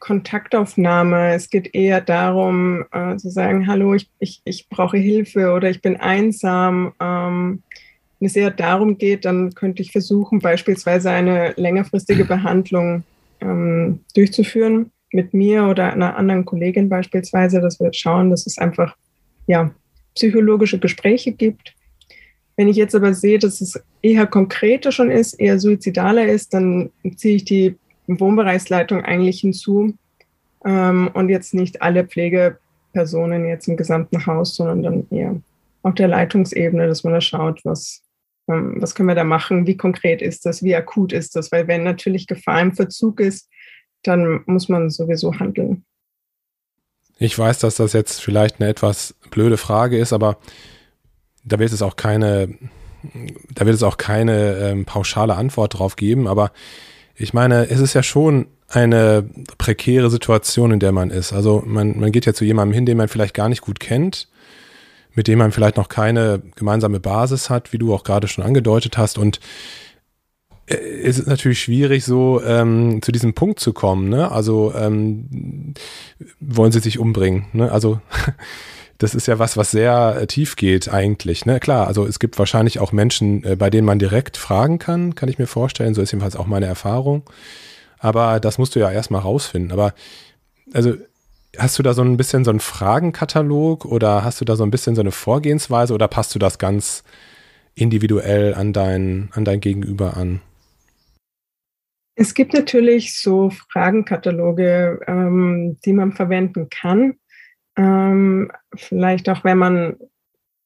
Kontaktaufnahme. 0.00 1.32
Es 1.32 1.48
geht 1.48 1.74
eher 1.76 2.00
darum, 2.00 2.84
äh, 2.90 3.16
zu 3.16 3.30
sagen, 3.30 3.68
hallo, 3.68 3.94
ich, 3.94 4.10
ich, 4.18 4.42
ich 4.44 4.68
brauche 4.68 4.98
Hilfe 4.98 5.52
oder 5.52 5.70
ich 5.70 5.80
bin 5.80 5.96
einsam. 5.96 6.92
Ähm, 7.00 7.62
wenn 8.18 8.26
es 8.26 8.34
eher 8.34 8.50
darum 8.50 8.98
geht, 8.98 9.24
dann 9.24 9.54
könnte 9.54 9.80
ich 9.80 9.92
versuchen, 9.92 10.40
beispielsweise 10.40 11.10
eine 11.10 11.54
längerfristige 11.56 12.24
Behandlung 12.24 13.04
ähm, 13.40 14.00
durchzuführen 14.16 14.90
mit 15.12 15.34
mir 15.34 15.66
oder 15.66 15.92
einer 15.92 16.16
anderen 16.16 16.44
Kollegin 16.44 16.88
beispielsweise, 16.88 17.60
dass 17.60 17.78
wir 17.78 17.92
schauen, 17.92 18.30
dass 18.30 18.46
es 18.46 18.58
einfach 18.58 18.96
ja, 19.46 19.70
psychologische 20.16 20.80
Gespräche 20.80 21.30
gibt 21.30 21.74
wenn 22.56 22.68
ich 22.68 22.76
jetzt 22.76 22.94
aber 22.94 23.14
sehe, 23.14 23.38
dass 23.38 23.60
es 23.60 23.82
eher 24.02 24.26
konkreter 24.26 24.92
schon 24.92 25.10
ist, 25.10 25.34
eher 25.34 25.58
suizidaler 25.58 26.26
ist, 26.26 26.52
dann 26.54 26.90
ziehe 27.16 27.36
ich 27.36 27.44
die 27.44 27.76
Wohnbereichsleitung 28.06 29.02
eigentlich 29.02 29.40
hinzu 29.40 29.94
ähm, 30.64 31.10
und 31.14 31.28
jetzt 31.28 31.54
nicht 31.54 31.82
alle 31.82 32.04
Pflegepersonen 32.04 33.46
jetzt 33.46 33.68
im 33.68 33.76
gesamten 33.76 34.26
Haus, 34.26 34.54
sondern 34.54 34.82
dann 34.82 35.06
eher 35.10 35.40
auf 35.82 35.94
der 35.94 36.08
Leitungsebene, 36.08 36.86
dass 36.86 37.04
man 37.04 37.14
da 37.14 37.20
schaut, 37.20 37.64
was, 37.64 38.02
ähm, 38.48 38.76
was 38.80 38.94
können 38.94 39.08
wir 39.08 39.14
da 39.14 39.24
machen, 39.24 39.66
wie 39.66 39.76
konkret 39.76 40.22
ist 40.22 40.44
das, 40.46 40.62
wie 40.62 40.76
akut 40.76 41.12
ist 41.12 41.34
das, 41.36 41.50
weil 41.52 41.66
wenn 41.68 41.82
natürlich 41.82 42.26
Gefahr 42.26 42.60
im 42.60 42.72
Verzug 42.72 43.20
ist, 43.20 43.48
dann 44.02 44.42
muss 44.46 44.68
man 44.68 44.90
sowieso 44.90 45.38
handeln. 45.38 45.84
Ich 47.18 47.38
weiß, 47.38 47.60
dass 47.60 47.76
das 47.76 47.92
jetzt 47.92 48.20
vielleicht 48.20 48.60
eine 48.60 48.68
etwas 48.68 49.14
blöde 49.30 49.56
Frage 49.56 49.96
ist, 49.96 50.12
aber 50.12 50.38
da 51.44 51.58
wird 51.58 51.72
es 51.72 51.82
auch 51.82 51.96
keine, 51.96 52.48
da 53.54 53.66
wird 53.66 53.74
es 53.74 53.82
auch 53.82 53.96
keine 53.96 54.56
ähm, 54.58 54.84
pauschale 54.84 55.34
Antwort 55.34 55.78
drauf 55.78 55.96
geben, 55.96 56.26
aber 56.28 56.52
ich 57.14 57.34
meine, 57.34 57.68
es 57.68 57.80
ist 57.80 57.94
ja 57.94 58.02
schon 58.02 58.46
eine 58.68 59.28
prekäre 59.58 60.10
Situation, 60.10 60.72
in 60.72 60.80
der 60.80 60.92
man 60.92 61.10
ist. 61.10 61.32
Also 61.32 61.62
man, 61.66 61.98
man 62.00 62.10
geht 62.10 62.26
ja 62.26 62.32
zu 62.32 62.44
jemandem 62.44 62.74
hin, 62.74 62.86
den 62.86 62.96
man 62.96 63.08
vielleicht 63.08 63.34
gar 63.34 63.48
nicht 63.48 63.60
gut 63.60 63.80
kennt, 63.80 64.28
mit 65.14 65.28
dem 65.28 65.38
man 65.38 65.52
vielleicht 65.52 65.76
noch 65.76 65.88
keine 65.88 66.42
gemeinsame 66.56 67.00
Basis 67.00 67.50
hat, 67.50 67.72
wie 67.72 67.78
du 67.78 67.92
auch 67.92 68.02
gerade 68.02 68.28
schon 68.28 68.44
angedeutet 68.44 68.96
hast. 68.96 69.18
Und 69.18 69.40
äh, 70.66 70.74
es 70.74 71.18
ist 71.18 71.28
natürlich 71.28 71.60
schwierig, 71.60 72.04
so 72.04 72.42
ähm, 72.42 73.02
zu 73.02 73.12
diesem 73.12 73.34
Punkt 73.34 73.60
zu 73.60 73.74
kommen. 73.74 74.08
Ne? 74.08 74.30
Also 74.30 74.72
ähm, 74.74 75.74
wollen 76.40 76.72
sie 76.72 76.80
sich 76.80 76.98
umbringen. 76.98 77.46
Ne? 77.52 77.70
Also 77.70 78.00
das 79.02 79.16
ist 79.16 79.26
ja 79.26 79.40
was, 79.40 79.56
was 79.56 79.72
sehr 79.72 80.16
äh, 80.20 80.26
tief 80.28 80.54
geht 80.54 80.88
eigentlich. 80.88 81.44
Ne? 81.44 81.58
Klar, 81.58 81.88
also 81.88 82.06
es 82.06 82.20
gibt 82.20 82.38
wahrscheinlich 82.38 82.78
auch 82.78 82.92
Menschen, 82.92 83.42
äh, 83.42 83.56
bei 83.56 83.68
denen 83.68 83.84
man 83.84 83.98
direkt 83.98 84.36
fragen 84.36 84.78
kann, 84.78 85.16
kann 85.16 85.28
ich 85.28 85.38
mir 85.38 85.48
vorstellen. 85.48 85.94
So 85.94 86.02
ist 86.02 86.12
jedenfalls 86.12 86.36
auch 86.36 86.46
meine 86.46 86.66
Erfahrung. 86.66 87.28
Aber 87.98 88.38
das 88.38 88.58
musst 88.58 88.76
du 88.76 88.80
ja 88.80 88.90
erstmal 88.92 89.22
rausfinden. 89.22 89.72
Aber 89.72 89.94
also 90.72 90.94
hast 91.58 91.78
du 91.78 91.82
da 91.82 91.94
so 91.94 92.02
ein 92.02 92.16
bisschen 92.16 92.44
so 92.44 92.50
einen 92.50 92.60
Fragenkatalog 92.60 93.84
oder 93.84 94.22
hast 94.22 94.40
du 94.40 94.44
da 94.44 94.54
so 94.54 94.62
ein 94.62 94.70
bisschen 94.70 94.94
so 94.94 95.00
eine 95.00 95.12
Vorgehensweise 95.12 95.94
oder 95.94 96.06
passt 96.06 96.34
du 96.34 96.38
das 96.38 96.58
ganz 96.58 97.02
individuell 97.74 98.54
an 98.54 98.72
dein, 98.72 99.30
an 99.32 99.44
dein 99.44 99.60
Gegenüber 99.60 100.16
an? 100.16 100.40
Es 102.14 102.34
gibt 102.34 102.52
natürlich 102.52 103.18
so 103.18 103.50
Fragenkataloge, 103.72 105.00
ähm, 105.08 105.78
die 105.84 105.92
man 105.92 106.12
verwenden 106.12 106.68
kann. 106.68 107.14
Ähm, 107.76 108.50
vielleicht 108.74 109.28
auch, 109.28 109.44
wenn 109.44 109.58
man, 109.58 109.96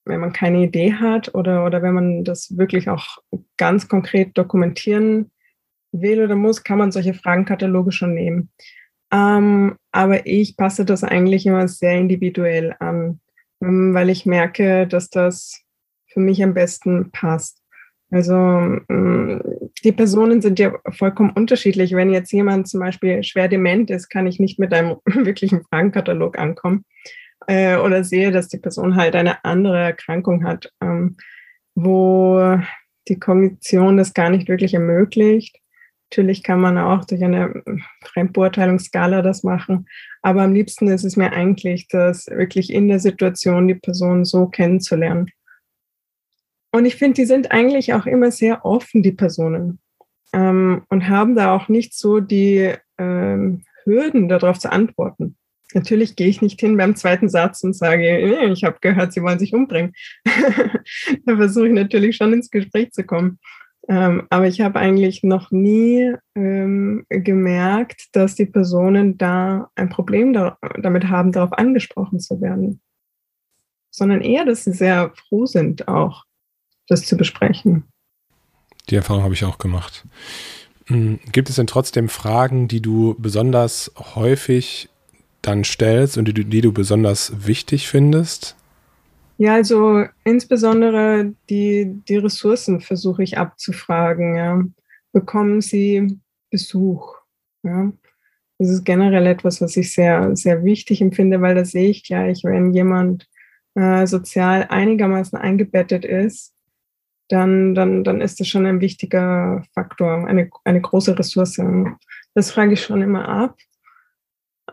wenn 0.04 0.20
man 0.20 0.32
keine 0.32 0.64
Idee 0.64 0.94
hat 0.94 1.34
oder, 1.34 1.64
oder 1.64 1.82
wenn 1.82 1.94
man 1.94 2.24
das 2.24 2.56
wirklich 2.56 2.88
auch 2.88 3.18
ganz 3.56 3.88
konkret 3.88 4.36
dokumentieren 4.36 5.30
will 5.92 6.22
oder 6.22 6.36
muss, 6.36 6.64
kann 6.64 6.78
man 6.78 6.92
solche 6.92 7.14
Fragenkataloge 7.14 7.92
schon 7.92 8.14
nehmen. 8.14 8.50
Ähm, 9.12 9.76
aber 9.92 10.26
ich 10.26 10.56
passe 10.56 10.84
das 10.84 11.04
eigentlich 11.04 11.46
immer 11.46 11.68
sehr 11.68 11.98
individuell 11.98 12.74
an, 12.80 13.20
ähm, 13.62 13.94
weil 13.94 14.10
ich 14.10 14.26
merke, 14.26 14.86
dass 14.86 15.10
das 15.10 15.62
für 16.06 16.20
mich 16.20 16.42
am 16.42 16.54
besten 16.54 17.10
passt. 17.12 17.62
Also 18.10 18.34
mm, 18.34 19.40
die 19.84 19.92
Personen 19.92 20.40
sind 20.40 20.58
ja 20.58 20.72
vollkommen 20.90 21.30
unterschiedlich. 21.30 21.92
Wenn 21.94 22.10
jetzt 22.10 22.32
jemand 22.32 22.68
zum 22.68 22.80
Beispiel 22.80 23.22
schwer 23.22 23.48
dement 23.48 23.90
ist, 23.90 24.08
kann 24.08 24.26
ich 24.26 24.38
nicht 24.38 24.58
mit 24.58 24.72
einem 24.72 24.96
wirklichen 25.04 25.62
Fragenkatalog 25.64 26.38
ankommen 26.38 26.84
äh, 27.46 27.76
oder 27.76 28.04
sehe, 28.04 28.30
dass 28.30 28.48
die 28.48 28.58
Person 28.58 28.96
halt 28.96 29.16
eine 29.16 29.44
andere 29.44 29.78
Erkrankung 29.78 30.44
hat, 30.44 30.72
ähm, 30.80 31.16
wo 31.74 32.58
die 33.08 33.18
Kognition 33.18 33.96
das 33.96 34.14
gar 34.14 34.30
nicht 34.30 34.48
wirklich 34.48 34.74
ermöglicht. 34.74 35.58
Natürlich 36.10 36.44
kann 36.44 36.60
man 36.60 36.78
auch 36.78 37.04
durch 37.04 37.22
eine 37.24 37.62
Fremdbeurteilungsskala 38.04 39.22
das 39.22 39.42
machen, 39.42 39.86
aber 40.22 40.42
am 40.42 40.54
liebsten 40.54 40.86
ist 40.86 41.04
es 41.04 41.16
mir 41.16 41.32
eigentlich, 41.32 41.88
das 41.88 42.26
wirklich 42.28 42.72
in 42.72 42.86
der 42.86 43.00
Situation 43.00 43.66
die 43.66 43.74
Person 43.74 44.24
so 44.24 44.46
kennenzulernen 44.46 45.30
und 46.76 46.84
ich 46.84 46.96
finde, 46.96 47.14
die 47.14 47.24
sind 47.24 47.50
eigentlich 47.50 47.94
auch 47.94 48.06
immer 48.06 48.30
sehr 48.30 48.64
offen, 48.64 49.02
die 49.02 49.12
Personen, 49.12 49.78
ähm, 50.32 50.82
und 50.88 51.08
haben 51.08 51.34
da 51.34 51.54
auch 51.54 51.68
nicht 51.68 51.94
so 51.94 52.20
die 52.20 52.72
ähm, 52.98 53.62
Hürden, 53.84 54.28
darauf 54.28 54.58
zu 54.58 54.70
antworten. 54.70 55.36
Natürlich 55.74 56.16
gehe 56.16 56.28
ich 56.28 56.42
nicht 56.42 56.60
hin 56.60 56.76
beim 56.76 56.94
zweiten 56.96 57.28
Satz 57.28 57.62
und 57.64 57.74
sage, 57.74 58.46
ich 58.50 58.64
habe 58.64 58.78
gehört, 58.80 59.12
Sie 59.12 59.22
wollen 59.22 59.38
sich 59.38 59.52
umbringen. 59.52 59.92
da 61.26 61.36
versuche 61.36 61.68
ich 61.68 61.72
natürlich 61.72 62.16
schon 62.16 62.32
ins 62.32 62.50
Gespräch 62.50 62.92
zu 62.92 63.04
kommen. 63.04 63.38
Ähm, 63.88 64.26
aber 64.30 64.46
ich 64.46 64.60
habe 64.60 64.78
eigentlich 64.78 65.22
noch 65.22 65.50
nie 65.50 66.12
ähm, 66.34 67.04
gemerkt, 67.08 68.08
dass 68.12 68.34
die 68.34 68.46
Personen 68.46 69.16
da 69.16 69.70
ein 69.74 69.88
Problem 69.88 70.32
da, 70.32 70.58
damit 70.78 71.08
haben, 71.08 71.32
darauf 71.32 71.52
angesprochen 71.52 72.20
zu 72.20 72.40
werden. 72.40 72.80
Sondern 73.90 74.20
eher, 74.20 74.44
dass 74.44 74.64
sie 74.64 74.72
sehr 74.72 75.12
froh 75.14 75.46
sind, 75.46 75.88
auch 75.88 76.25
das 76.88 77.04
zu 77.06 77.16
besprechen. 77.16 77.84
Die 78.88 78.96
Erfahrung 78.96 79.22
habe 79.22 79.34
ich 79.34 79.44
auch 79.44 79.58
gemacht. 79.58 80.04
Hm, 80.86 81.18
gibt 81.32 81.50
es 81.50 81.56
denn 81.56 81.66
trotzdem 81.66 82.08
Fragen, 82.08 82.68
die 82.68 82.80
du 82.80 83.16
besonders 83.18 83.92
häufig 84.14 84.88
dann 85.42 85.64
stellst 85.64 86.18
und 86.18 86.26
die, 86.26 86.44
die 86.44 86.60
du 86.60 86.72
besonders 86.72 87.46
wichtig 87.46 87.88
findest? 87.88 88.56
Ja, 89.38 89.54
also 89.54 90.04
insbesondere 90.24 91.34
die, 91.50 92.00
die 92.08 92.16
Ressourcen 92.16 92.80
versuche 92.80 93.22
ich 93.22 93.36
abzufragen. 93.36 94.36
Ja. 94.36 94.62
Bekommen 95.12 95.60
Sie 95.60 96.18
Besuch? 96.50 97.16
Ja. 97.62 97.92
Das 98.58 98.70
ist 98.70 98.84
generell 98.84 99.26
etwas, 99.26 99.60
was 99.60 99.76
ich 99.76 99.92
sehr, 99.92 100.34
sehr 100.34 100.64
wichtig 100.64 101.02
empfinde, 101.02 101.42
weil 101.42 101.54
da 101.54 101.64
sehe 101.64 101.90
ich 101.90 102.04
gleich, 102.04 102.42
wenn 102.44 102.72
jemand 102.72 103.28
äh, 103.74 104.06
sozial 104.06 104.66
einigermaßen 104.70 105.38
eingebettet 105.38 106.06
ist, 106.06 106.54
dann, 107.28 107.74
dann, 107.74 108.04
dann 108.04 108.20
ist 108.20 108.40
das 108.40 108.48
schon 108.48 108.66
ein 108.66 108.80
wichtiger 108.80 109.64
Faktor, 109.74 110.26
eine, 110.26 110.48
eine 110.64 110.80
große 110.80 111.18
Ressource. 111.18 111.60
Das 112.34 112.50
frage 112.50 112.74
ich 112.74 112.82
schon 112.82 113.02
immer 113.02 113.28
ab. 113.28 113.56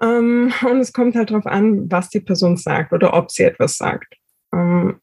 Ähm, 0.02 0.52
und 0.70 0.80
es 0.80 0.94
kommt 0.94 1.16
halt 1.16 1.32
darauf 1.32 1.46
an, 1.46 1.92
was 1.92 2.10
die 2.10 2.20
Person 2.20 2.58
sagt 2.58 2.94
oder 2.94 3.14
ob 3.14 3.32
sie 3.32 3.44
etwas 3.44 3.78
sagt. 3.78 4.16
Ähm, 4.54 5.00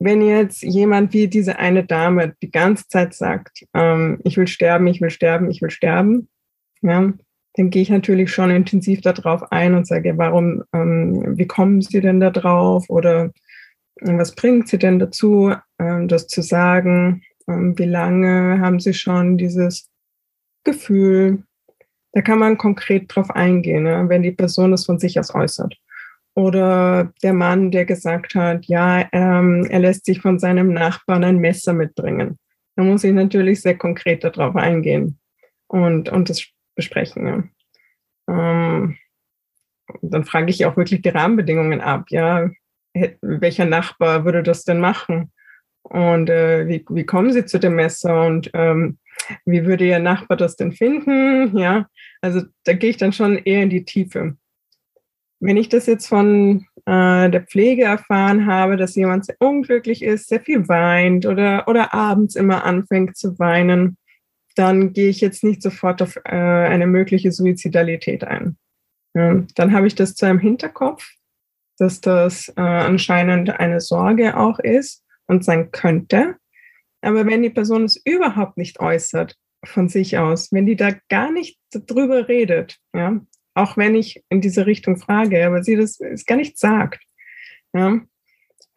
wenn 0.00 0.22
jetzt 0.22 0.62
jemand 0.62 1.12
wie 1.12 1.28
diese 1.28 1.58
eine 1.58 1.84
Dame 1.84 2.34
die 2.42 2.50
ganze 2.50 2.86
Zeit 2.88 3.14
sagt, 3.14 3.64
ähm, 3.74 4.20
ich 4.24 4.36
will 4.36 4.46
sterben, 4.46 4.86
ich 4.86 5.00
will 5.00 5.10
sterben, 5.10 5.50
ich 5.50 5.60
will 5.60 5.70
sterben, 5.70 6.28
ja, 6.82 7.12
dann 7.54 7.70
gehe 7.70 7.82
ich 7.82 7.90
natürlich 7.90 8.30
schon 8.32 8.50
intensiv 8.50 9.00
darauf 9.00 9.50
ein 9.50 9.74
und 9.74 9.86
sage, 9.86 10.16
warum, 10.16 10.62
ähm, 10.72 11.36
wie 11.36 11.46
kommen 11.46 11.80
Sie 11.82 12.00
denn 12.00 12.20
da 12.20 12.30
drauf 12.30 12.88
oder 12.88 13.32
was 14.00 14.36
bringt 14.36 14.68
Sie 14.68 14.78
denn 14.78 15.00
dazu, 15.00 15.52
das 15.78 16.26
zu 16.26 16.42
sagen? 16.42 17.22
Ähm, 17.48 17.78
wie 17.78 17.86
lange 17.86 18.60
haben 18.60 18.80
Sie 18.80 18.94
schon 18.94 19.38
dieses 19.38 19.90
Gefühl? 20.64 21.44
Da 22.12 22.22
kann 22.22 22.38
man 22.38 22.58
konkret 22.58 23.14
drauf 23.14 23.30
eingehen, 23.30 23.84
ne, 23.84 24.08
wenn 24.08 24.22
die 24.22 24.32
Person 24.32 24.72
es 24.72 24.86
von 24.86 24.98
sich 24.98 25.18
aus 25.18 25.34
äußert. 25.34 25.76
Oder 26.34 27.12
der 27.22 27.32
Mann, 27.32 27.70
der 27.70 27.84
gesagt 27.84 28.34
hat, 28.34 28.66
ja, 28.66 29.08
ähm, 29.12 29.66
er 29.70 29.80
lässt 29.80 30.04
sich 30.04 30.20
von 30.20 30.38
seinem 30.38 30.72
Nachbarn 30.72 31.24
ein 31.24 31.38
Messer 31.38 31.72
mitbringen. 31.72 32.38
Da 32.76 32.84
muss 32.84 33.02
ich 33.02 33.12
natürlich 33.12 33.60
sehr 33.60 33.76
konkret 33.76 34.22
darauf 34.22 34.54
eingehen 34.54 35.18
und, 35.66 36.08
und 36.10 36.30
das 36.30 36.46
besprechen. 36.76 37.50
Ähm, 38.28 38.96
dann 40.02 40.24
frage 40.24 40.50
ich 40.50 40.64
auch 40.64 40.76
wirklich 40.76 41.02
die 41.02 41.08
Rahmenbedingungen 41.08 41.80
ab. 41.80 42.04
Ja, 42.10 42.50
welcher 43.20 43.64
Nachbar 43.64 44.24
würde 44.24 44.42
das 44.42 44.64
denn 44.64 44.80
machen? 44.80 45.32
Und 45.88 46.28
äh, 46.28 46.68
wie, 46.68 46.84
wie 46.90 47.04
kommen 47.04 47.32
Sie 47.32 47.46
zu 47.46 47.58
dem 47.58 47.74
Messer? 47.74 48.26
Und 48.26 48.50
ähm, 48.52 48.98
wie 49.44 49.64
würde 49.64 49.86
Ihr 49.86 49.98
Nachbar 49.98 50.36
das 50.36 50.56
denn 50.56 50.72
finden? 50.72 51.56
Ja, 51.56 51.88
also 52.20 52.42
da 52.64 52.74
gehe 52.74 52.90
ich 52.90 52.98
dann 52.98 53.12
schon 53.12 53.38
eher 53.38 53.62
in 53.62 53.70
die 53.70 53.84
Tiefe. 53.84 54.36
Wenn 55.40 55.56
ich 55.56 55.68
das 55.68 55.86
jetzt 55.86 56.06
von 56.06 56.66
äh, 56.84 57.30
der 57.30 57.42
Pflege 57.42 57.84
erfahren 57.84 58.46
habe, 58.46 58.76
dass 58.76 58.96
jemand 58.96 59.24
sehr 59.24 59.36
unglücklich 59.38 60.02
ist, 60.02 60.28
sehr 60.28 60.40
viel 60.40 60.68
weint 60.68 61.26
oder, 61.26 61.68
oder 61.68 61.94
abends 61.94 62.34
immer 62.34 62.64
anfängt 62.64 63.16
zu 63.16 63.38
weinen, 63.38 63.96
dann 64.56 64.92
gehe 64.92 65.08
ich 65.08 65.20
jetzt 65.20 65.44
nicht 65.44 65.62
sofort 65.62 66.02
auf 66.02 66.16
äh, 66.24 66.30
eine 66.30 66.86
mögliche 66.86 67.30
Suizidalität 67.30 68.24
ein. 68.24 68.58
Ja, 69.14 69.42
dann 69.54 69.72
habe 69.72 69.86
ich 69.86 69.94
das 69.94 70.14
zu 70.14 70.26
einem 70.26 70.40
Hinterkopf, 70.40 71.08
dass 71.78 72.00
das 72.00 72.48
äh, 72.56 72.60
anscheinend 72.60 73.50
eine 73.50 73.80
Sorge 73.80 74.36
auch 74.36 74.58
ist 74.58 75.04
und 75.28 75.44
sein 75.44 75.70
könnte. 75.70 76.36
Aber 77.00 77.26
wenn 77.26 77.42
die 77.42 77.50
Person 77.50 77.84
es 77.84 78.00
überhaupt 78.04 78.56
nicht 78.56 78.80
äußert 78.80 79.36
von 79.64 79.88
sich 79.88 80.18
aus, 80.18 80.50
wenn 80.52 80.66
die 80.66 80.76
da 80.76 80.90
gar 81.08 81.30
nicht 81.30 81.58
drüber 81.70 82.28
redet, 82.28 82.78
ja, 82.94 83.20
auch 83.54 83.76
wenn 83.76 83.94
ich 83.94 84.24
in 84.28 84.40
diese 84.40 84.66
Richtung 84.66 84.96
frage, 84.96 85.46
aber 85.46 85.62
sie 85.62 85.76
das 85.76 86.00
es 86.00 86.26
gar 86.26 86.36
nicht 86.36 86.58
sagt, 86.58 87.02
ja, 87.72 88.00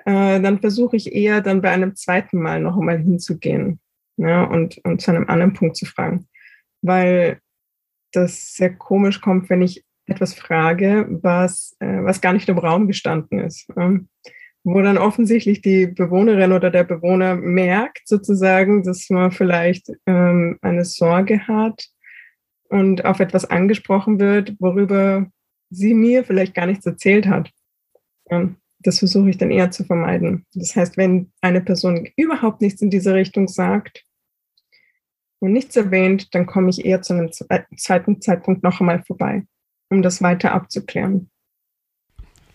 äh, 0.05 0.41
dann 0.41 0.59
versuche 0.59 0.97
ich 0.97 1.13
eher 1.13 1.41
dann 1.41 1.61
bei 1.61 1.69
einem 1.69 1.95
zweiten 1.95 2.41
Mal 2.41 2.59
noch 2.59 2.77
einmal 2.77 2.99
hinzugehen 2.99 3.79
ja, 4.17 4.43
und, 4.43 4.79
und 4.83 5.01
zu 5.01 5.11
einem 5.11 5.29
anderen 5.29 5.53
Punkt 5.53 5.77
zu 5.77 5.85
fragen. 5.85 6.27
Weil 6.81 7.39
das 8.11 8.55
sehr 8.55 8.75
komisch 8.75 9.21
kommt, 9.21 9.49
wenn 9.49 9.61
ich 9.61 9.85
etwas 10.07 10.33
frage, 10.33 11.07
was, 11.09 11.75
äh, 11.79 12.03
was 12.03 12.21
gar 12.21 12.33
nicht 12.33 12.49
im 12.49 12.57
Raum 12.57 12.87
gestanden 12.87 13.39
ist. 13.39 13.67
Ähm, 13.77 14.09
wo 14.63 14.81
dann 14.81 14.97
offensichtlich 14.97 15.61
die 15.61 15.87
Bewohnerin 15.87 16.51
oder 16.51 16.69
der 16.69 16.83
Bewohner 16.83 17.35
merkt 17.35 18.07
sozusagen, 18.07 18.83
dass 18.83 19.09
man 19.09 19.31
vielleicht 19.31 19.91
ähm, 20.05 20.57
eine 20.61 20.85
Sorge 20.85 21.47
hat, 21.47 21.89
und 22.71 23.03
auf 23.03 23.19
etwas 23.19 23.45
angesprochen 23.45 24.19
wird, 24.19 24.55
worüber 24.59 25.29
sie 25.69 25.93
mir 25.93 26.23
vielleicht 26.23 26.55
gar 26.55 26.65
nichts 26.65 26.85
erzählt 26.85 27.27
hat. 27.27 27.51
Das 28.79 28.99
versuche 28.99 29.29
ich 29.29 29.37
dann 29.37 29.51
eher 29.51 29.71
zu 29.71 29.83
vermeiden. 29.83 30.45
Das 30.53 30.75
heißt, 30.75 30.95
wenn 30.95 31.31
eine 31.41 31.61
Person 31.61 32.07
überhaupt 32.15 32.61
nichts 32.61 32.81
in 32.81 32.89
diese 32.89 33.13
Richtung 33.13 33.49
sagt 33.49 34.05
und 35.39 35.51
nichts 35.51 35.75
erwähnt, 35.75 36.33
dann 36.33 36.45
komme 36.45 36.69
ich 36.69 36.85
eher 36.85 37.01
zu 37.01 37.13
einem 37.13 37.31
zweiten 37.31 38.21
Zeitpunkt 38.21 38.63
noch 38.63 38.79
einmal 38.79 39.03
vorbei, 39.03 39.43
um 39.89 40.01
das 40.01 40.21
weiter 40.21 40.53
abzuklären. 40.53 41.29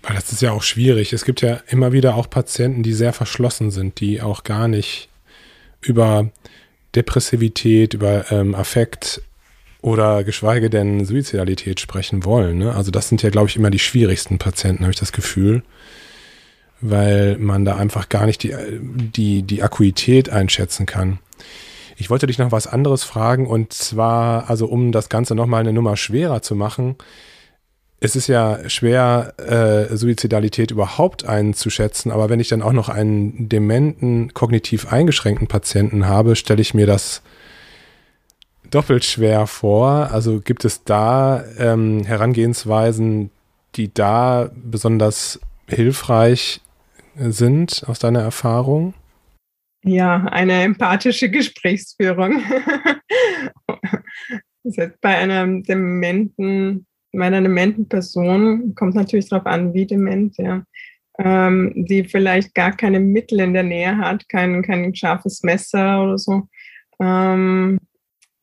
Weil 0.06 0.14
das 0.14 0.30
ist 0.30 0.40
ja 0.40 0.52
auch 0.52 0.62
schwierig. 0.62 1.12
Es 1.12 1.24
gibt 1.24 1.42
ja 1.42 1.60
immer 1.66 1.92
wieder 1.92 2.14
auch 2.14 2.30
Patienten, 2.30 2.84
die 2.84 2.92
sehr 2.92 3.12
verschlossen 3.12 3.72
sind, 3.72 3.98
die 3.98 4.22
auch 4.22 4.44
gar 4.44 4.68
nicht 4.68 5.08
über 5.80 6.30
Depressivität, 6.94 7.94
über 7.94 8.30
ähm, 8.30 8.54
Affekt 8.54 9.20
oder 9.82 10.22
geschweige 10.22 10.70
denn 10.70 11.04
Suizidalität 11.04 11.80
sprechen 11.80 12.24
wollen. 12.24 12.58
Ne? 12.58 12.74
Also 12.74 12.92
das 12.92 13.08
sind 13.08 13.22
ja, 13.22 13.30
glaube 13.30 13.48
ich, 13.48 13.56
immer 13.56 13.70
die 13.70 13.80
schwierigsten 13.80 14.38
Patienten, 14.38 14.84
habe 14.84 14.92
ich 14.92 14.98
das 14.98 15.12
Gefühl, 15.12 15.64
weil 16.80 17.36
man 17.38 17.64
da 17.64 17.76
einfach 17.76 18.08
gar 18.08 18.26
nicht 18.26 18.44
die, 18.44 18.54
die, 18.80 19.42
die 19.42 19.62
Akuität 19.64 20.30
einschätzen 20.30 20.86
kann. 20.86 21.18
Ich 21.96 22.10
wollte 22.10 22.28
dich 22.28 22.38
noch 22.38 22.52
was 22.52 22.68
anderes 22.68 23.02
fragen 23.02 23.46
und 23.46 23.72
zwar, 23.72 24.48
also 24.48 24.66
um 24.66 24.92
das 24.92 25.08
Ganze 25.08 25.34
nochmal 25.34 25.60
eine 25.60 25.72
Nummer 25.72 25.96
schwerer 25.96 26.42
zu 26.42 26.54
machen, 26.54 26.94
es 28.00 28.14
ist 28.14 28.26
ja 28.26 28.68
schwer, 28.68 29.34
äh, 29.38 29.96
Suizidalität 29.96 30.70
überhaupt 30.70 31.26
einzuschätzen, 31.26 32.10
aber 32.12 32.28
wenn 32.28 32.40
ich 32.40 32.48
dann 32.48 32.62
auch 32.62 32.72
noch 32.72 32.88
einen 32.88 33.48
dementen, 33.48 34.34
kognitiv 34.34 34.92
eingeschränkten 34.92 35.48
Patienten 35.48 36.06
habe, 36.06 36.36
stelle 36.36 36.60
ich 36.60 36.74
mir 36.74 36.86
das 36.86 37.22
doppelt 38.70 39.04
schwer 39.04 39.46
vor. 39.46 40.10
Also 40.12 40.40
gibt 40.40 40.64
es 40.64 40.84
da 40.84 41.44
ähm, 41.58 42.04
Herangehensweisen, 42.04 43.30
die 43.76 43.92
da 43.92 44.50
besonders 44.54 45.40
hilfreich 45.68 46.60
sind 47.16 47.84
aus 47.86 47.98
deiner 47.98 48.20
Erfahrung? 48.20 48.94
Ja, 49.84 50.24
eine 50.24 50.62
empathische 50.62 51.30
Gesprächsführung. 51.30 52.42
bei 55.00 55.16
einer 55.16 55.46
dementen, 55.62 56.86
bei 57.16 57.26
einer 57.26 57.40
dementen 57.40 57.88
Person 57.88 58.74
kommt 58.74 58.94
natürlich 58.94 59.28
darauf 59.28 59.46
an, 59.46 59.74
wie 59.74 59.86
dement, 59.86 60.36
ja. 60.38 60.64
Ähm, 61.18 61.72
die 61.74 62.04
vielleicht 62.04 62.54
gar 62.54 62.76
keine 62.76 63.00
Mittel 63.00 63.40
in 63.40 63.54
der 63.54 63.62
Nähe 63.62 63.96
hat, 63.96 64.28
kein, 64.28 64.62
kein 64.62 64.94
scharfes 64.94 65.42
Messer 65.42 66.02
oder 66.02 66.18
so. 66.18 66.48
Ähm, 67.00 67.78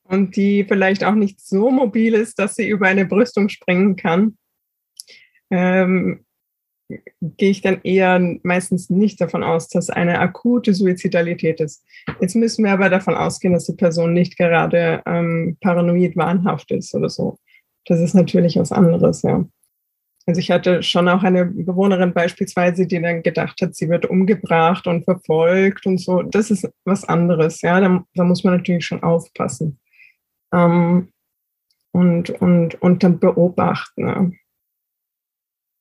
und 0.05 0.35
die 0.35 0.63
vielleicht 0.63 1.03
auch 1.03 1.13
nicht 1.13 1.39
so 1.39 1.69
mobil 1.69 2.13
ist, 2.15 2.39
dass 2.39 2.55
sie 2.55 2.67
über 2.67 2.87
eine 2.87 3.05
Brüstung 3.05 3.49
springen 3.49 3.95
kann, 3.95 4.37
ähm, 5.51 6.25
gehe 7.21 7.51
ich 7.51 7.61
dann 7.61 7.81
eher 7.83 8.19
meistens 8.43 8.89
nicht 8.89 9.21
davon 9.21 9.43
aus, 9.43 9.69
dass 9.69 9.89
eine 9.89 10.19
akute 10.19 10.73
Suizidalität 10.73 11.59
ist. 11.61 11.85
Jetzt 12.19 12.35
müssen 12.35 12.65
wir 12.65 12.71
aber 12.71 12.89
davon 12.89 13.15
ausgehen, 13.15 13.53
dass 13.53 13.65
die 13.65 13.75
Person 13.75 14.13
nicht 14.13 14.37
gerade 14.37 15.01
ähm, 15.05 15.57
paranoid 15.61 16.15
wahnhaft 16.17 16.71
ist 16.71 16.93
oder 16.93 17.09
so. 17.09 17.37
Das 17.85 17.99
ist 17.99 18.13
natürlich 18.13 18.57
was 18.57 18.71
anderes, 18.71 19.21
ja. 19.23 19.45
Also 20.25 20.39
ich 20.39 20.51
hatte 20.51 20.81
schon 20.83 21.09
auch 21.09 21.23
eine 21.23 21.45
Bewohnerin 21.45 22.13
beispielsweise, 22.13 22.87
die 22.87 23.01
dann 23.01 23.23
gedacht 23.23 23.61
hat, 23.61 23.75
sie 23.75 23.89
wird 23.89 24.05
umgebracht 24.05 24.87
und 24.87 25.03
verfolgt 25.03 25.85
und 25.85 25.97
so. 25.97 26.21
Das 26.21 26.49
ist 26.49 26.69
was 26.85 27.03
anderes, 27.03 27.61
ja. 27.61 27.81
Da, 27.81 28.05
da 28.15 28.23
muss 28.23 28.43
man 28.43 28.55
natürlich 28.55 28.85
schon 28.85 29.03
aufpassen 29.03 29.79
ähm, 30.53 31.11
und, 31.91 32.29
und, 32.29 32.81
und 32.81 33.03
dann 33.03 33.19
beobachten. 33.19 34.07
Ja. 34.07 34.31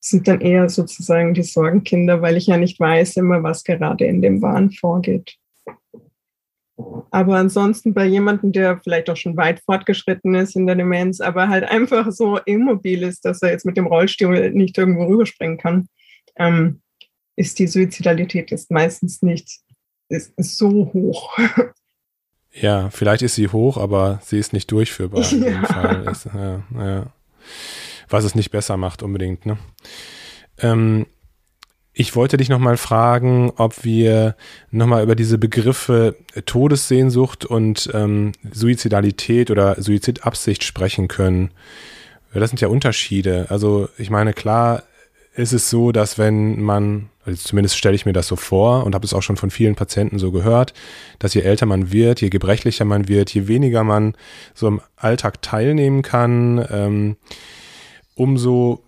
Das 0.01 0.09
sind 0.09 0.27
dann 0.27 0.41
eher 0.41 0.67
sozusagen 0.67 1.33
die 1.33 1.43
Sorgenkinder, 1.43 2.21
weil 2.21 2.35
ich 2.35 2.47
ja 2.47 2.57
nicht 2.57 2.77
weiß 2.77 3.15
immer, 3.15 3.41
was 3.43 3.63
gerade 3.63 4.05
in 4.05 4.21
dem 4.21 4.41
Wahn 4.41 4.71
vorgeht. 4.71 5.37
Aber 7.11 7.37
ansonsten 7.37 7.93
bei 7.93 8.05
jemandem, 8.05 8.51
der 8.51 8.79
vielleicht 8.79 9.09
auch 9.09 9.15
schon 9.15 9.37
weit 9.37 9.59
fortgeschritten 9.59 10.33
ist 10.33 10.55
in 10.55 10.65
der 10.65 10.75
Demenz, 10.75 11.21
aber 11.21 11.47
halt 11.47 11.65
einfach 11.65 12.11
so 12.11 12.37
immobil 12.37 13.03
ist, 13.03 13.25
dass 13.25 13.41
er 13.43 13.51
jetzt 13.51 13.65
mit 13.65 13.77
dem 13.77 13.85
Rollstuhl 13.85 14.51
nicht 14.51 14.77
irgendwo 14.77 15.05
rüberspringen 15.05 15.57
kann, 15.57 15.87
ähm, 16.37 16.81
ist 17.35 17.59
die 17.59 17.67
Suizidalität 17.67 18.49
jetzt 18.51 18.71
meistens 18.71 19.21
nicht 19.21 19.63
ist, 20.09 20.33
ist 20.37 20.57
so 20.57 20.91
hoch. 20.93 21.37
Ja, 22.55 22.91
vielleicht 22.91 23.23
ist 23.23 23.33
sie 23.33 23.47
hoch, 23.47 23.77
aber 23.77 24.19
sie 24.23 24.37
ist 24.37 24.53
nicht 24.53 24.71
durchführbar 24.71 25.25
in 25.31 25.41
dem 25.41 25.65
Fall. 25.65 26.07
Ist, 26.11 26.25
ja, 26.25 26.61
ja. 26.71 27.07
Was 28.09 28.25
es 28.25 28.35
nicht 28.35 28.51
besser 28.51 28.77
macht 28.77 29.01
unbedingt. 29.01 29.47
Ne? 29.47 29.57
Ähm, 30.59 31.07
ich 31.93 32.15
wollte 32.15 32.37
dich 32.37 32.49
nochmal 32.49 32.77
fragen, 32.77 33.51
ob 33.55 33.83
wir 33.83 34.35
nochmal 34.71 35.03
über 35.03 35.15
diese 35.15 35.37
Begriffe 35.37 36.15
Todessehnsucht 36.45 37.45
und 37.45 37.89
ähm, 37.93 38.31
Suizidalität 38.51 39.51
oder 39.51 39.79
Suizidabsicht 39.79 40.63
sprechen 40.63 41.07
können. 41.07 41.51
Das 42.33 42.49
sind 42.49 42.61
ja 42.61 42.67
Unterschiede. 42.67 43.45
Also 43.49 43.89
ich 43.97 44.09
meine, 44.09 44.33
klar 44.33 44.83
ist 45.35 45.53
es 45.53 45.69
so, 45.69 45.91
dass 45.91 46.17
wenn 46.17 46.61
man 46.61 47.09
also 47.25 47.41
zumindest 47.41 47.77
stelle 47.77 47.95
ich 47.95 48.05
mir 48.05 48.13
das 48.13 48.27
so 48.27 48.35
vor 48.35 48.85
und 48.85 48.95
habe 48.95 49.05
es 49.05 49.13
auch 49.13 49.21
schon 49.21 49.37
von 49.37 49.49
vielen 49.49 49.75
Patienten 49.75 50.19
so 50.19 50.31
gehört, 50.31 50.73
dass 51.19 51.33
je 51.33 51.41
älter 51.41 51.65
man 51.65 51.91
wird, 51.91 52.21
je 52.21 52.29
gebrechlicher 52.29 52.85
man 52.85 53.07
wird, 53.07 53.33
je 53.33 53.47
weniger 53.47 53.83
man 53.83 54.15
so 54.53 54.67
im 54.67 54.81
Alltag 54.97 55.41
teilnehmen 55.41 56.01
kann, 56.01 56.65
ähm, 56.69 57.15
umso 58.15 58.83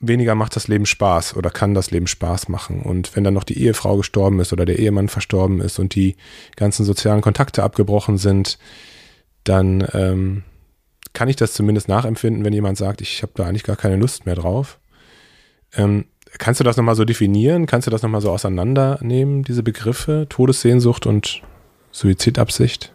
weniger 0.00 0.34
macht 0.34 0.56
das 0.56 0.66
Leben 0.66 0.86
Spaß 0.86 1.36
oder 1.36 1.50
kann 1.50 1.74
das 1.74 1.90
Leben 1.90 2.06
Spaß 2.06 2.48
machen. 2.48 2.82
Und 2.82 3.14
wenn 3.14 3.24
dann 3.24 3.34
noch 3.34 3.44
die 3.44 3.62
Ehefrau 3.62 3.98
gestorben 3.98 4.40
ist 4.40 4.52
oder 4.52 4.64
der 4.64 4.78
Ehemann 4.78 5.08
verstorben 5.08 5.60
ist 5.60 5.78
und 5.78 5.94
die 5.94 6.16
ganzen 6.56 6.84
sozialen 6.84 7.20
Kontakte 7.20 7.62
abgebrochen 7.62 8.16
sind, 8.16 8.58
dann 9.44 9.86
ähm, 9.92 10.42
kann 11.12 11.28
ich 11.28 11.36
das 11.36 11.52
zumindest 11.52 11.88
nachempfinden, 11.88 12.44
wenn 12.44 12.52
jemand 12.52 12.78
sagt, 12.78 13.00
ich 13.00 13.22
habe 13.22 13.32
da 13.34 13.44
eigentlich 13.44 13.64
gar 13.64 13.76
keine 13.76 13.96
Lust 13.96 14.26
mehr 14.26 14.34
drauf. 14.34 14.80
Ähm, 15.74 16.06
kannst 16.38 16.60
du 16.60 16.64
das 16.64 16.76
nochmal 16.76 16.94
so 16.94 17.04
definieren? 17.04 17.66
Kannst 17.66 17.86
du 17.86 17.90
das 17.90 18.02
nochmal 18.02 18.20
so 18.20 18.30
auseinandernehmen, 18.30 19.42
diese 19.42 19.62
Begriffe, 19.62 20.26
Todessehnsucht 20.28 21.06
und 21.06 21.42
Suizidabsicht? 21.92 22.94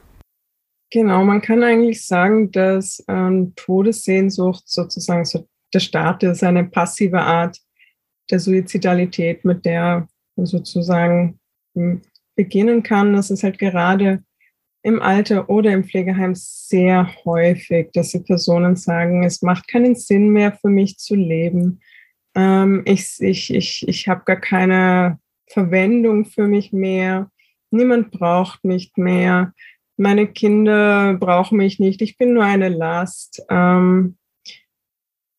Genau, 0.91 1.23
man 1.23 1.41
kann 1.41 1.63
eigentlich 1.63 2.05
sagen, 2.05 2.51
dass 2.51 3.03
ähm, 3.07 3.53
Todessehnsucht 3.55 4.63
sozusagen 4.65 5.25
so 5.25 5.47
der 5.75 5.79
Start 5.81 6.23
ist, 6.23 6.43
eine 6.43 6.63
passive 6.63 7.21
Art 7.21 7.59
der 8.31 8.39
Suizidalität, 8.39 9.45
mit 9.45 9.65
der 9.65 10.07
man 10.35 10.45
sozusagen 10.45 11.39
hm, 11.75 12.01
beginnen 12.35 12.81
kann. 12.83 13.13
Das 13.13 13.29
ist 13.29 13.43
halt 13.43 13.59
gerade 13.59 14.23
im 14.83 15.01
Alter 15.01 15.49
oder 15.49 15.71
im 15.71 15.83
Pflegeheim 15.83 16.33
sehr 16.35 17.09
häufig, 17.25 17.89
dass 17.93 18.11
die 18.11 18.19
Personen 18.19 18.75
sagen, 18.75 19.23
es 19.23 19.41
macht 19.41 19.67
keinen 19.67 19.95
Sinn 19.95 20.29
mehr 20.29 20.53
für 20.53 20.69
mich 20.69 20.97
zu 20.97 21.15
leben. 21.15 21.81
Ähm, 22.35 22.83
ich 22.85 23.19
ich, 23.19 23.53
ich, 23.53 23.87
ich 23.87 24.07
habe 24.07 24.23
gar 24.25 24.39
keine 24.39 25.19
Verwendung 25.47 26.25
für 26.25 26.47
mich 26.47 26.71
mehr. 26.71 27.31
Niemand 27.71 28.11
braucht 28.11 28.63
mich 28.63 28.91
mehr. 28.95 29.53
Meine 29.97 30.27
Kinder 30.27 31.15
brauchen 31.15 31.57
mich 31.57 31.79
nicht. 31.79 32.01
Ich 32.01 32.17
bin 32.17 32.33
nur 32.33 32.43
eine 32.43 32.69
Last. 32.69 33.43
Ähm, 33.49 34.17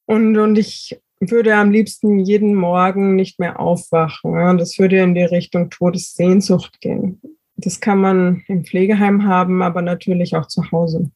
und, 0.06 0.36
und 0.36 0.56
ich 0.56 0.98
würde 1.20 1.54
am 1.54 1.70
liebsten 1.70 2.18
jeden 2.20 2.54
Morgen 2.54 3.16
nicht 3.16 3.38
mehr 3.38 3.58
aufwachen. 3.58 4.58
Das 4.58 4.78
würde 4.78 4.98
in 4.98 5.14
die 5.14 5.24
Richtung 5.24 5.70
Todessehnsucht 5.70 6.80
gehen. 6.80 7.20
Das 7.56 7.80
kann 7.80 8.00
man 8.00 8.44
im 8.48 8.64
Pflegeheim 8.64 9.26
haben, 9.26 9.62
aber 9.62 9.82
natürlich 9.82 10.36
auch 10.36 10.46
zu 10.46 10.70
Hause. 10.70 11.10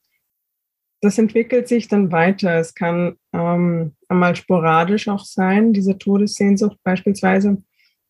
Das 1.03 1.19
entwickelt 1.19 1.69
sich 1.69 1.89
dann 1.89 2.13
weiter. 2.13 2.57
Es 2.57 2.75
kann 2.75 3.17
ähm, 3.33 3.95
einmal 4.09 4.37
sporadisch 4.37 5.09
auch 5.09 5.25
sein, 5.25 5.73
diese 5.73 5.97
Todessehnsucht 5.99 6.79
beispielsweise, 6.83 7.63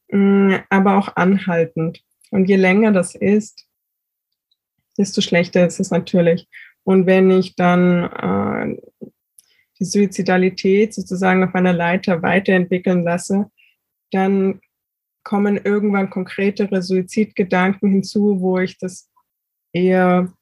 mh, 0.08 0.18
mm, 0.18 0.62
aber 0.70 0.96
auch 0.96 1.16
anhaltend. 1.16 2.02
Und 2.30 2.48
je 2.48 2.56
länger 2.56 2.92
das 2.92 3.14
ist, 3.14 3.66
desto 4.96 5.20
schlechter 5.20 5.66
ist 5.66 5.80
es 5.80 5.90
natürlich. 5.90 6.48
Und 6.84 7.06
wenn 7.06 7.30
ich 7.30 7.56
dann 7.56 8.04
äh, 8.04 8.80
die 9.80 9.84
Suizidalität 9.84 10.94
sozusagen 10.94 11.42
auf 11.42 11.54
einer 11.54 11.72
Leiter 11.72 12.22
weiterentwickeln 12.22 13.02
lasse, 13.02 13.50
dann 14.12 14.60
kommen 15.24 15.60
irgendwann 15.62 16.10
konkretere 16.10 16.82
Suizidgedanken 16.82 17.90
hinzu, 17.90 18.40
wo 18.40 18.58
ich 18.58 18.78
das 18.78 19.10
eher 19.72 20.32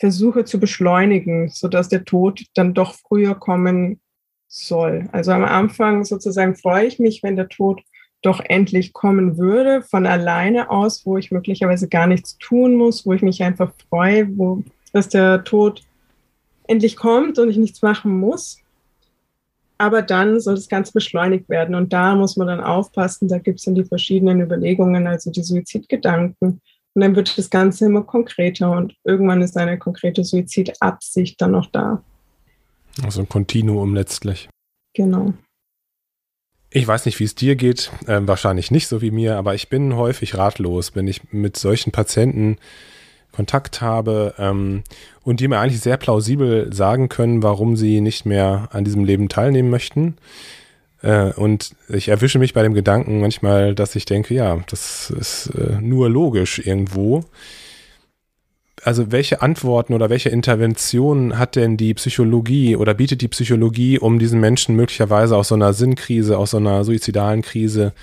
versuche 0.00 0.44
zu 0.44 0.58
beschleunigen, 0.58 1.48
sodass 1.48 1.88
der 1.88 2.04
Tod 2.04 2.44
dann 2.54 2.74
doch 2.74 2.94
früher 2.94 3.34
kommen 3.34 4.00
soll. 4.48 5.08
Also 5.12 5.32
am 5.32 5.44
Anfang 5.44 6.04
sozusagen 6.04 6.56
freue 6.56 6.86
ich 6.86 6.98
mich, 6.98 7.22
wenn 7.22 7.36
der 7.36 7.48
Tod 7.48 7.82
doch 8.22 8.40
endlich 8.40 8.92
kommen 8.92 9.36
würde, 9.36 9.82
von 9.82 10.06
alleine 10.06 10.70
aus, 10.70 11.04
wo 11.04 11.18
ich 11.18 11.30
möglicherweise 11.30 11.88
gar 11.88 12.06
nichts 12.06 12.38
tun 12.38 12.74
muss, 12.74 13.04
wo 13.04 13.12
ich 13.12 13.22
mich 13.22 13.42
einfach 13.42 13.72
freue, 13.88 14.36
wo, 14.36 14.62
dass 14.92 15.08
der 15.08 15.44
Tod 15.44 15.82
endlich 16.66 16.96
kommt 16.96 17.38
und 17.38 17.48
ich 17.48 17.56
nichts 17.56 17.82
machen 17.82 18.18
muss 18.18 18.64
aber 19.78 20.02
dann 20.02 20.40
soll 20.40 20.54
das 20.54 20.68
Ganze 20.68 20.92
beschleunigt 20.92 21.48
werden. 21.48 21.74
Und 21.74 21.92
da 21.92 22.14
muss 22.14 22.36
man 22.36 22.46
dann 22.46 22.60
aufpassen, 22.60 23.28
da 23.28 23.38
gibt 23.38 23.58
es 23.58 23.64
dann 23.64 23.74
die 23.74 23.84
verschiedenen 23.84 24.40
Überlegungen, 24.40 25.06
also 25.06 25.30
die 25.30 25.42
Suizidgedanken. 25.42 26.60
Und 26.94 27.00
dann 27.00 27.16
wird 27.16 27.36
das 27.36 27.50
Ganze 27.50 27.86
immer 27.86 28.02
konkreter 28.02 28.70
und 28.70 28.94
irgendwann 29.02 29.42
ist 29.42 29.56
eine 29.56 29.78
konkrete 29.78 30.22
Suizidabsicht 30.22 31.40
dann 31.40 31.50
noch 31.50 31.66
da. 31.66 32.02
Also 33.02 33.20
ein 33.20 33.28
Kontinuum 33.28 33.94
letztlich. 33.94 34.48
Genau. 34.94 35.34
Ich 36.70 36.86
weiß 36.86 37.06
nicht, 37.06 37.18
wie 37.18 37.24
es 37.24 37.34
dir 37.34 37.56
geht, 37.56 37.90
äh, 38.06 38.20
wahrscheinlich 38.22 38.70
nicht 38.70 38.86
so 38.86 39.02
wie 39.02 39.10
mir, 39.10 39.36
aber 39.36 39.54
ich 39.54 39.68
bin 39.68 39.96
häufig 39.96 40.36
ratlos, 40.36 40.94
wenn 40.94 41.08
ich 41.08 41.32
mit 41.32 41.56
solchen 41.56 41.90
Patienten 41.90 42.58
Kontakt 43.34 43.80
habe 43.80 44.34
ähm, 44.38 44.82
und 45.22 45.40
die 45.40 45.48
mir 45.48 45.58
eigentlich 45.58 45.80
sehr 45.80 45.96
plausibel 45.96 46.72
sagen 46.72 47.08
können, 47.08 47.42
warum 47.42 47.76
sie 47.76 48.00
nicht 48.00 48.24
mehr 48.26 48.68
an 48.72 48.84
diesem 48.84 49.04
Leben 49.04 49.28
teilnehmen 49.28 49.70
möchten. 49.70 50.16
Äh, 51.02 51.32
und 51.32 51.74
ich 51.88 52.08
erwische 52.08 52.38
mich 52.38 52.54
bei 52.54 52.62
dem 52.62 52.74
Gedanken 52.74 53.20
manchmal, 53.20 53.74
dass 53.74 53.94
ich 53.96 54.06
denke, 54.06 54.34
ja, 54.34 54.58
das 54.68 55.10
ist 55.10 55.48
äh, 55.48 55.80
nur 55.80 56.08
logisch 56.08 56.58
irgendwo. 56.58 57.24
Also 58.82 59.10
welche 59.10 59.40
Antworten 59.40 59.94
oder 59.94 60.10
welche 60.10 60.28
Interventionen 60.28 61.38
hat 61.38 61.56
denn 61.56 61.78
die 61.78 61.94
Psychologie 61.94 62.76
oder 62.76 62.92
bietet 62.92 63.22
die 63.22 63.28
Psychologie, 63.28 63.98
um 63.98 64.18
diesen 64.18 64.40
Menschen 64.40 64.76
möglicherweise 64.76 65.36
aus 65.36 65.48
so 65.48 65.54
einer 65.54 65.72
Sinnkrise, 65.72 66.36
aus 66.36 66.50
so 66.50 66.58
einer 66.58 66.84
suizidalen 66.84 67.40
Krise 67.40 67.94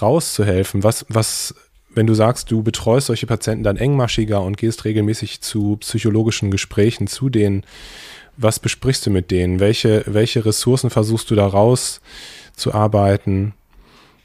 rauszuhelfen? 0.00 0.82
Was, 0.82 1.06
was 1.08 1.54
wenn 1.96 2.06
du 2.06 2.14
sagst, 2.14 2.50
du 2.50 2.62
betreust 2.62 3.06
solche 3.06 3.26
Patienten 3.26 3.64
dann 3.64 3.78
engmaschiger 3.78 4.42
und 4.42 4.58
gehst 4.58 4.84
regelmäßig 4.84 5.40
zu 5.40 5.78
psychologischen 5.78 6.50
Gesprächen 6.50 7.06
zu 7.06 7.30
denen, 7.30 7.64
was 8.36 8.60
besprichst 8.60 9.06
du 9.06 9.10
mit 9.10 9.30
denen? 9.30 9.60
Welche, 9.60 10.04
welche 10.06 10.44
Ressourcen 10.44 10.90
versuchst 10.90 11.30
du 11.30 11.34
da 11.34 11.46
rauszuarbeiten? 11.46 13.54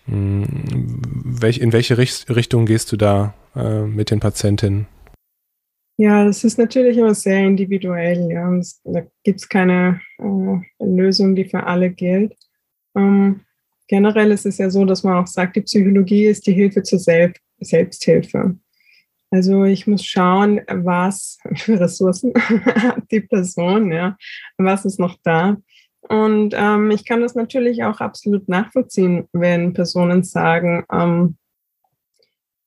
Hm, 0.05 0.45
in 1.41 1.73
welche 1.73 1.97
Richtung 1.97 2.65
gehst 2.65 2.91
du 2.91 2.97
da 2.97 3.33
äh, 3.55 3.83
mit 3.83 4.11
den 4.11 4.19
Patientinnen? 4.19 4.87
Ja, 5.97 6.25
das 6.25 6.43
ist 6.43 6.57
natürlich 6.57 6.97
immer 6.97 7.15
sehr 7.15 7.45
individuell. 7.45 8.31
Ja. 8.31 8.51
da 8.83 9.01
gibt 9.23 9.39
es 9.39 9.47
keine 9.47 10.01
äh, 10.19 10.83
Lösung, 10.83 11.35
die 11.35 11.45
für 11.45 11.63
alle 11.63 11.89
gilt. 11.89 12.35
Ähm, 12.97 13.41
generell 13.87 14.31
ist 14.31 14.45
es 14.45 14.57
ja 14.57 14.69
so, 14.69 14.83
dass 14.83 15.03
man 15.03 15.23
auch 15.23 15.27
sagt, 15.27 15.55
die 15.55 15.61
Psychologie 15.61 16.25
ist 16.25 16.45
die 16.47 16.53
Hilfe 16.53 16.83
zur 16.83 16.99
Selbst 16.99 17.41
Selbsthilfe. 17.61 18.57
Also 19.31 19.63
ich 19.63 19.87
muss 19.87 20.05
schauen, 20.05 20.61
was 20.67 21.39
für 21.55 21.79
Ressourcen 21.79 22.33
hat 22.35 23.03
die 23.11 23.21
Person, 23.21 23.91
ja, 23.91 24.17
was 24.57 24.83
ist 24.83 24.99
noch 24.99 25.17
da. 25.23 25.57
Und 26.01 26.53
ähm, 26.57 26.91
ich 26.91 27.05
kann 27.05 27.21
das 27.21 27.35
natürlich 27.35 27.83
auch 27.83 28.01
absolut 28.01 28.49
nachvollziehen, 28.49 29.29
wenn 29.31 29.73
Personen 29.73 30.23
sagen, 30.23 30.83
ähm, 30.91 31.37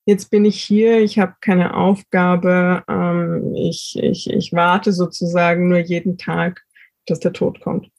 jetzt 0.07 0.31
bin 0.31 0.47
ich 0.47 0.63
hier, 0.63 1.01
ich 1.01 1.19
habe 1.19 1.35
keine 1.41 1.77
Aufgabe, 1.77 2.83
ähm, 2.89 3.55
ich, 3.55 3.99
ich, 4.01 4.31
ich 4.31 4.53
warte 4.53 4.93
sozusagen 4.93 5.69
nur 5.69 5.79
jeden 5.81 6.17
Tag, 6.17 6.63
dass 7.07 7.21
der 7.21 7.35
Tod 7.35 7.61
kommt. 7.61 7.91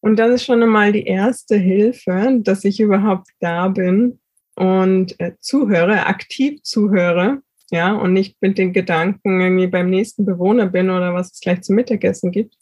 Und 0.00 0.18
das 0.18 0.30
ist 0.30 0.44
schon 0.44 0.62
einmal 0.62 0.92
die 0.92 1.04
erste 1.04 1.56
Hilfe, 1.56 2.38
dass 2.40 2.64
ich 2.64 2.80
überhaupt 2.80 3.28
da 3.40 3.68
bin 3.68 4.20
und 4.58 5.18
äh, 5.20 5.32
zuhöre, 5.38 6.06
aktiv 6.06 6.62
zuhöre, 6.62 7.42
ja, 7.70 7.92
und 7.92 8.12
nicht 8.12 8.36
mit 8.40 8.58
den 8.58 8.72
Gedanken 8.72 9.40
irgendwie 9.40 9.68
beim 9.68 9.88
nächsten 9.88 10.24
Bewohner 10.24 10.66
bin 10.66 10.90
oder 10.90 11.14
was 11.14 11.32
es 11.32 11.40
gleich 11.40 11.60
zum 11.62 11.76
Mittagessen 11.76 12.32
gibt, 12.32 12.56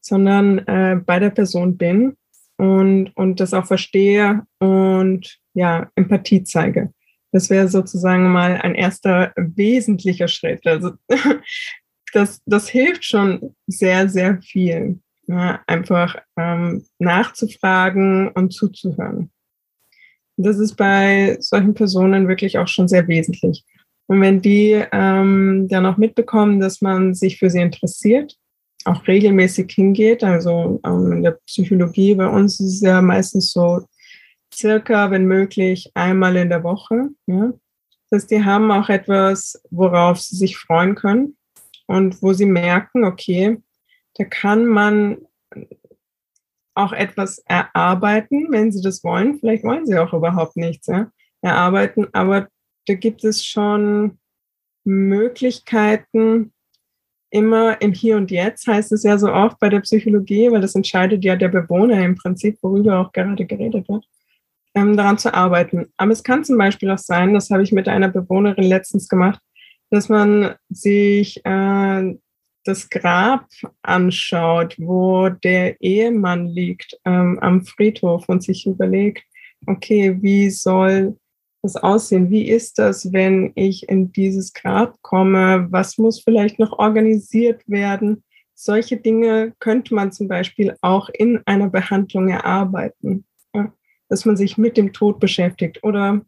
sondern 0.00 0.58
äh, 0.60 1.00
bei 1.04 1.18
der 1.18 1.30
Person 1.30 1.76
bin 1.76 2.16
und, 2.56 3.10
und 3.16 3.40
das 3.40 3.52
auch 3.52 3.66
verstehe 3.66 4.42
und 4.60 5.38
ja, 5.52 5.90
Empathie 5.94 6.42
zeige. 6.44 6.92
Das 7.32 7.50
wäre 7.50 7.68
sozusagen 7.68 8.30
mal 8.30 8.58
ein 8.60 8.74
erster 8.74 9.32
wesentlicher 9.36 10.28
Schritt. 10.28 10.66
Also 10.66 10.92
das, 12.14 12.40
das 12.46 12.68
hilft 12.68 13.04
schon 13.04 13.54
sehr, 13.66 14.08
sehr 14.08 14.40
viel. 14.40 15.00
Ja, 15.26 15.62
einfach 15.66 16.16
ähm, 16.36 16.84
nachzufragen 16.98 18.28
und 18.28 18.52
zuzuhören. 18.52 19.30
Das 20.36 20.58
ist 20.58 20.76
bei 20.76 21.36
solchen 21.40 21.74
Personen 21.74 22.28
wirklich 22.28 22.58
auch 22.58 22.68
schon 22.68 22.88
sehr 22.88 23.06
wesentlich. 23.08 23.64
Und 24.06 24.20
wenn 24.20 24.42
die 24.42 24.82
ähm, 24.92 25.68
dann 25.68 25.86
auch 25.86 25.96
mitbekommen, 25.96 26.60
dass 26.60 26.80
man 26.80 27.14
sich 27.14 27.38
für 27.38 27.50
sie 27.50 27.60
interessiert, 27.60 28.36
auch 28.84 29.06
regelmäßig 29.06 29.72
hingeht, 29.72 30.24
also 30.24 30.80
ähm, 30.84 31.12
in 31.12 31.22
der 31.22 31.38
Psychologie 31.46 32.14
bei 32.14 32.26
uns 32.26 32.58
ist 32.60 32.74
es 32.74 32.80
ja 32.80 33.00
meistens 33.00 33.52
so 33.52 33.82
circa, 34.52 35.10
wenn 35.10 35.26
möglich, 35.26 35.90
einmal 35.94 36.36
in 36.36 36.48
der 36.48 36.62
Woche. 36.62 37.10
Ja? 37.26 37.52
Das 38.10 38.26
die 38.26 38.44
haben 38.44 38.70
auch 38.70 38.88
etwas, 38.88 39.62
worauf 39.70 40.20
sie 40.20 40.36
sich 40.36 40.58
freuen 40.58 40.94
können 40.94 41.36
und 41.86 42.22
wo 42.22 42.32
sie 42.32 42.46
merken, 42.46 43.04
okay, 43.04 43.58
da 44.16 44.24
kann 44.24 44.66
man 44.66 45.18
auch 46.74 46.92
etwas 46.92 47.38
erarbeiten, 47.46 48.48
wenn 48.50 48.72
sie 48.72 48.82
das 48.82 49.04
wollen. 49.04 49.38
Vielleicht 49.38 49.64
wollen 49.64 49.86
sie 49.86 49.98
auch 49.98 50.12
überhaupt 50.12 50.56
nichts 50.56 50.86
ja, 50.86 51.10
erarbeiten, 51.42 52.06
aber 52.12 52.48
da 52.86 52.94
gibt 52.94 53.24
es 53.24 53.44
schon 53.44 54.18
Möglichkeiten, 54.84 56.52
immer 57.30 57.80
im 57.80 57.92
Hier 57.92 58.16
und 58.16 58.30
Jetzt, 58.30 58.66
heißt 58.66 58.92
es 58.92 59.04
ja 59.04 59.16
so 59.16 59.32
oft 59.32 59.58
bei 59.58 59.68
der 59.68 59.80
Psychologie, 59.80 60.50
weil 60.50 60.60
das 60.60 60.74
entscheidet 60.74 61.24
ja 61.24 61.34
der 61.34 61.48
Bewohner 61.48 62.04
im 62.04 62.14
Prinzip, 62.14 62.58
worüber 62.62 62.98
auch 62.98 63.12
gerade 63.12 63.46
geredet 63.46 63.88
wird, 63.88 64.04
ähm, 64.74 64.96
daran 64.96 65.18
zu 65.18 65.32
arbeiten. 65.32 65.86
Aber 65.96 66.12
es 66.12 66.22
kann 66.22 66.44
zum 66.44 66.58
Beispiel 66.58 66.90
auch 66.90 66.98
sein, 66.98 67.32
das 67.32 67.50
habe 67.50 67.62
ich 67.62 67.72
mit 67.72 67.88
einer 67.88 68.08
Bewohnerin 68.08 68.64
letztens 68.64 69.08
gemacht, 69.08 69.40
dass 69.90 70.08
man 70.08 70.56
sich 70.68 71.40
äh, 71.44 72.14
das 72.64 72.88
Grab 72.88 73.48
anschaut, 73.82 74.76
wo 74.78 75.28
der 75.28 75.80
Ehemann 75.80 76.46
liegt 76.46 76.98
ähm, 77.04 77.38
am 77.40 77.64
Friedhof 77.64 78.28
und 78.28 78.42
sich 78.42 78.66
überlegt, 78.66 79.24
okay, 79.66 80.16
wie 80.20 80.50
soll 80.50 81.16
das 81.62 81.76
aussehen? 81.76 82.30
Wie 82.30 82.48
ist 82.48 82.78
das, 82.78 83.12
wenn 83.12 83.52
ich 83.54 83.88
in 83.88 84.12
dieses 84.12 84.52
Grab 84.52 85.00
komme? 85.02 85.68
Was 85.70 85.98
muss 85.98 86.20
vielleicht 86.20 86.58
noch 86.58 86.78
organisiert 86.78 87.62
werden? 87.66 88.24
Solche 88.54 88.96
Dinge 88.96 89.54
könnte 89.58 89.94
man 89.94 90.12
zum 90.12 90.28
Beispiel 90.28 90.76
auch 90.82 91.08
in 91.08 91.40
einer 91.46 91.68
Behandlung 91.68 92.28
erarbeiten, 92.28 93.24
ja? 93.54 93.72
dass 94.08 94.24
man 94.24 94.36
sich 94.36 94.58
mit 94.58 94.76
dem 94.76 94.92
Tod 94.92 95.20
beschäftigt 95.20 95.82
oder 95.82 96.20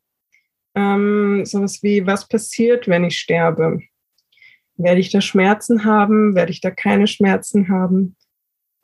ähm, 0.75 1.45
sowas 1.45 1.83
wie, 1.83 2.07
was 2.07 2.27
passiert, 2.27 2.89
wenn 2.89 3.05
ich 3.05 3.19
sterbe? 3.19 3.81
Werde 4.77 5.01
ich 5.01 5.11
da 5.11 5.21
Schmerzen 5.21 5.85
haben? 5.85 6.35
Werde 6.35 6.53
ich 6.53 6.61
da 6.61 6.71
keine 6.71 7.07
Schmerzen 7.07 7.69
haben? 7.69 8.17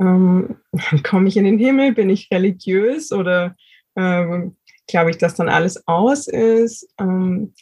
Ähm, 0.01 0.57
komme 1.03 1.29
ich 1.29 1.37
in 1.37 1.45
den 1.45 1.59
Himmel? 1.59 1.93
Bin 1.95 2.11
ich 2.11 2.29
religiös 2.33 3.13
oder 3.13 3.57
ähm, 3.97 4.57
glaube 4.87 5.11
ich, 5.11 5.19
dass 5.19 5.35
dann 5.35 5.49
alles 5.49 5.87
aus 5.87 6.29
ist? 6.29 6.93
Ähm, 7.01 7.55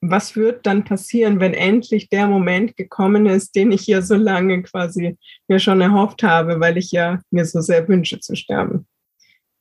was 0.00 0.36
wird 0.36 0.66
dann 0.66 0.84
passieren, 0.84 1.40
wenn 1.40 1.54
endlich 1.54 2.08
der 2.08 2.26
Moment 2.26 2.76
gekommen 2.76 3.26
ist, 3.26 3.54
den 3.54 3.72
ich 3.72 3.86
ja 3.86 4.02
so 4.02 4.16
lange 4.16 4.62
quasi 4.62 5.16
mir 5.48 5.58
schon 5.60 5.80
erhofft 5.80 6.22
habe, 6.22 6.60
weil 6.60 6.76
ich 6.76 6.90
ja 6.90 7.20
mir 7.30 7.44
so 7.44 7.60
sehr 7.60 7.86
wünsche 7.88 8.20
zu 8.20 8.34
sterben? 8.34 8.86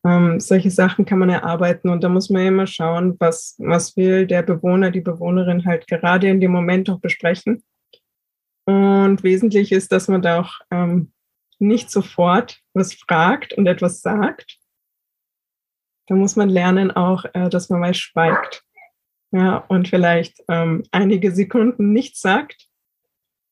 Ähm, 0.03 0.39
solche 0.39 0.71
Sachen 0.71 1.05
kann 1.05 1.19
man 1.19 1.29
erarbeiten 1.29 1.89
und 1.89 2.03
da 2.03 2.09
muss 2.09 2.29
man 2.29 2.45
immer 2.45 2.65
schauen, 2.65 3.15
was, 3.19 3.55
was 3.59 3.95
will 3.95 4.25
der 4.25 4.41
Bewohner, 4.41 4.89
die 4.89 5.01
Bewohnerin 5.01 5.65
halt 5.65 5.87
gerade 5.87 6.27
in 6.27 6.41
dem 6.41 6.51
Moment 6.51 6.89
auch 6.89 6.99
besprechen. 6.99 7.63
Und 8.65 9.23
wesentlich 9.23 9.71
ist, 9.71 9.91
dass 9.91 10.07
man 10.07 10.21
da 10.21 10.41
auch 10.41 10.59
ähm, 10.71 11.11
nicht 11.59 11.91
sofort 11.91 12.59
was 12.73 12.93
fragt 12.93 13.53
und 13.53 13.67
etwas 13.67 14.01
sagt. 14.01 14.57
Da 16.07 16.15
muss 16.15 16.35
man 16.35 16.49
lernen 16.49 16.91
auch, 16.91 17.25
äh, 17.33 17.49
dass 17.49 17.69
man 17.69 17.79
mal 17.79 17.93
schweigt. 17.93 18.63
Ja, 19.31 19.57
und 19.69 19.87
vielleicht 19.87 20.43
ähm, 20.49 20.83
einige 20.91 21.31
Sekunden 21.31 21.93
nichts 21.93 22.21
sagt, 22.21 22.67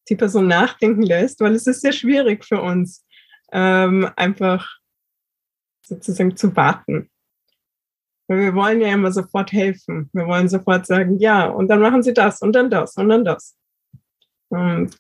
die 0.10 0.16
Person 0.16 0.48
nachdenken 0.48 1.04
lässt, 1.04 1.40
weil 1.40 1.54
es 1.54 1.68
ist 1.68 1.82
sehr 1.82 1.94
schwierig 1.94 2.44
für 2.44 2.62
uns, 2.62 3.06
ähm, 3.52 4.10
einfach 4.16 4.79
sozusagen 5.90 6.38
zu 6.38 6.56
warten. 6.56 7.10
Weil 8.28 8.40
wir 8.40 8.56
wollen 8.56 8.80
ja 8.80 8.94
immer 8.94 9.12
sofort 9.12 9.52
helfen. 9.52 10.10
Wir 10.14 10.28
wollen 10.28 10.48
sofort 10.48 10.86
sagen, 10.86 11.18
ja, 11.20 11.48
und 11.48 11.68
dann 11.68 11.82
machen 11.82 12.04
Sie 12.04 12.14
das 12.14 12.42
und 12.42 12.54
dann 12.54 12.70
das 12.70 12.96
und 12.96 13.10
dann 13.10 13.26
das. 13.26 13.56
Und 14.50 14.96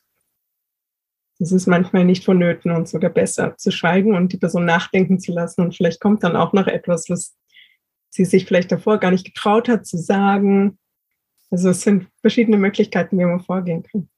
das 1.39 1.51
ist 1.53 1.67
manchmal 1.67 2.03
nicht 2.03 2.25
vonnöten 2.25 2.71
und 2.71 2.89
sogar 2.89 3.11
besser 3.11 3.55
zu 3.55 3.71
schweigen 3.71 4.13
und 4.15 4.33
die 4.33 4.37
Person 4.37 4.65
nachdenken 4.65 5.19
zu 5.19 5.31
lassen. 5.31 5.61
Und 5.61 5.75
vielleicht 5.75 6.01
kommt 6.01 6.23
dann 6.23 6.35
auch 6.35 6.51
noch 6.51 6.67
etwas, 6.67 7.09
was 7.09 7.37
sie 8.09 8.25
sich 8.25 8.45
vielleicht 8.45 8.71
davor 8.71 8.97
gar 8.97 9.11
nicht 9.11 9.25
getraut 9.25 9.69
hat 9.69 9.85
zu 9.85 9.97
sagen. 9.97 10.77
Also 11.49 11.69
es 11.69 11.81
sind 11.81 12.07
verschiedene 12.21 12.57
Möglichkeiten, 12.57 13.17
wie 13.17 13.25
man 13.25 13.39
vorgehen 13.39 13.83
kann. 13.83 14.09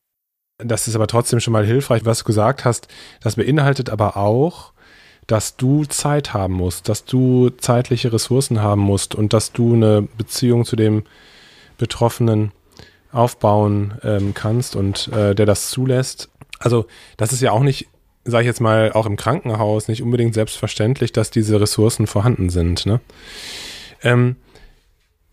Das 0.58 0.88
ist 0.88 0.96
aber 0.96 1.08
trotzdem 1.08 1.40
schon 1.40 1.54
mal 1.54 1.66
hilfreich, 1.66 2.06
was 2.06 2.20
du 2.20 2.26
gesagt 2.26 2.66
hast. 2.66 2.88
Das 3.22 3.36
beinhaltet 3.36 3.90
aber 3.90 4.18
auch, 4.18 4.74
dass 5.32 5.56
du 5.56 5.86
Zeit 5.86 6.34
haben 6.34 6.56
musst, 6.56 6.90
dass 6.90 7.06
du 7.06 7.52
zeitliche 7.52 8.12
Ressourcen 8.12 8.62
haben 8.62 8.82
musst 8.82 9.16
und 9.16 9.32
dass 9.32 9.54
du 9.54 9.76
eine 9.76 10.02
Beziehung 10.02 10.66
zu 10.66 10.76
dem 10.76 11.04
Betroffenen 11.78 12.52
aufbauen 13.14 13.94
ähm, 14.04 14.34
kannst 14.34 14.76
und 14.76 15.08
äh, 15.08 15.34
der 15.34 15.46
das 15.46 15.70
zulässt. 15.70 16.30
Also 16.60 16.86
das 17.16 17.32
ist 17.32 17.42
ja 17.42 17.54
auch 17.54 17.64
nicht, 17.64 17.88
sage 18.26 18.44
ich 18.44 18.48
jetzt 18.48 18.60
mal, 18.60 18.92
auch 18.92 19.06
im 19.06 19.16
Krankenhaus 19.16 19.88
nicht 19.88 20.04
unbedingt 20.04 20.34
selbstverständlich, 20.34 21.14
dass 21.14 21.32
diese 21.32 21.62
Ressourcen 21.62 22.08
vorhanden 22.08 22.50
sind. 22.50 22.86
Ne? 22.86 23.00
Ähm, 24.04 24.36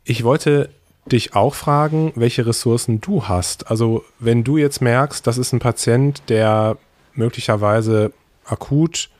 ich 0.04 0.22
wollte 0.22 0.70
dich 1.06 1.34
auch 1.34 1.56
fragen, 1.56 2.12
welche 2.14 2.46
Ressourcen 2.46 3.00
du 3.00 3.24
hast. 3.24 3.68
Also 3.68 4.04
wenn 4.20 4.44
du 4.44 4.58
jetzt 4.58 4.80
merkst, 4.80 5.26
das 5.26 5.38
ist 5.38 5.52
ein 5.52 5.58
Patient, 5.58 6.22
der 6.28 6.76
möglicherweise 7.14 8.12
akut 8.44 9.10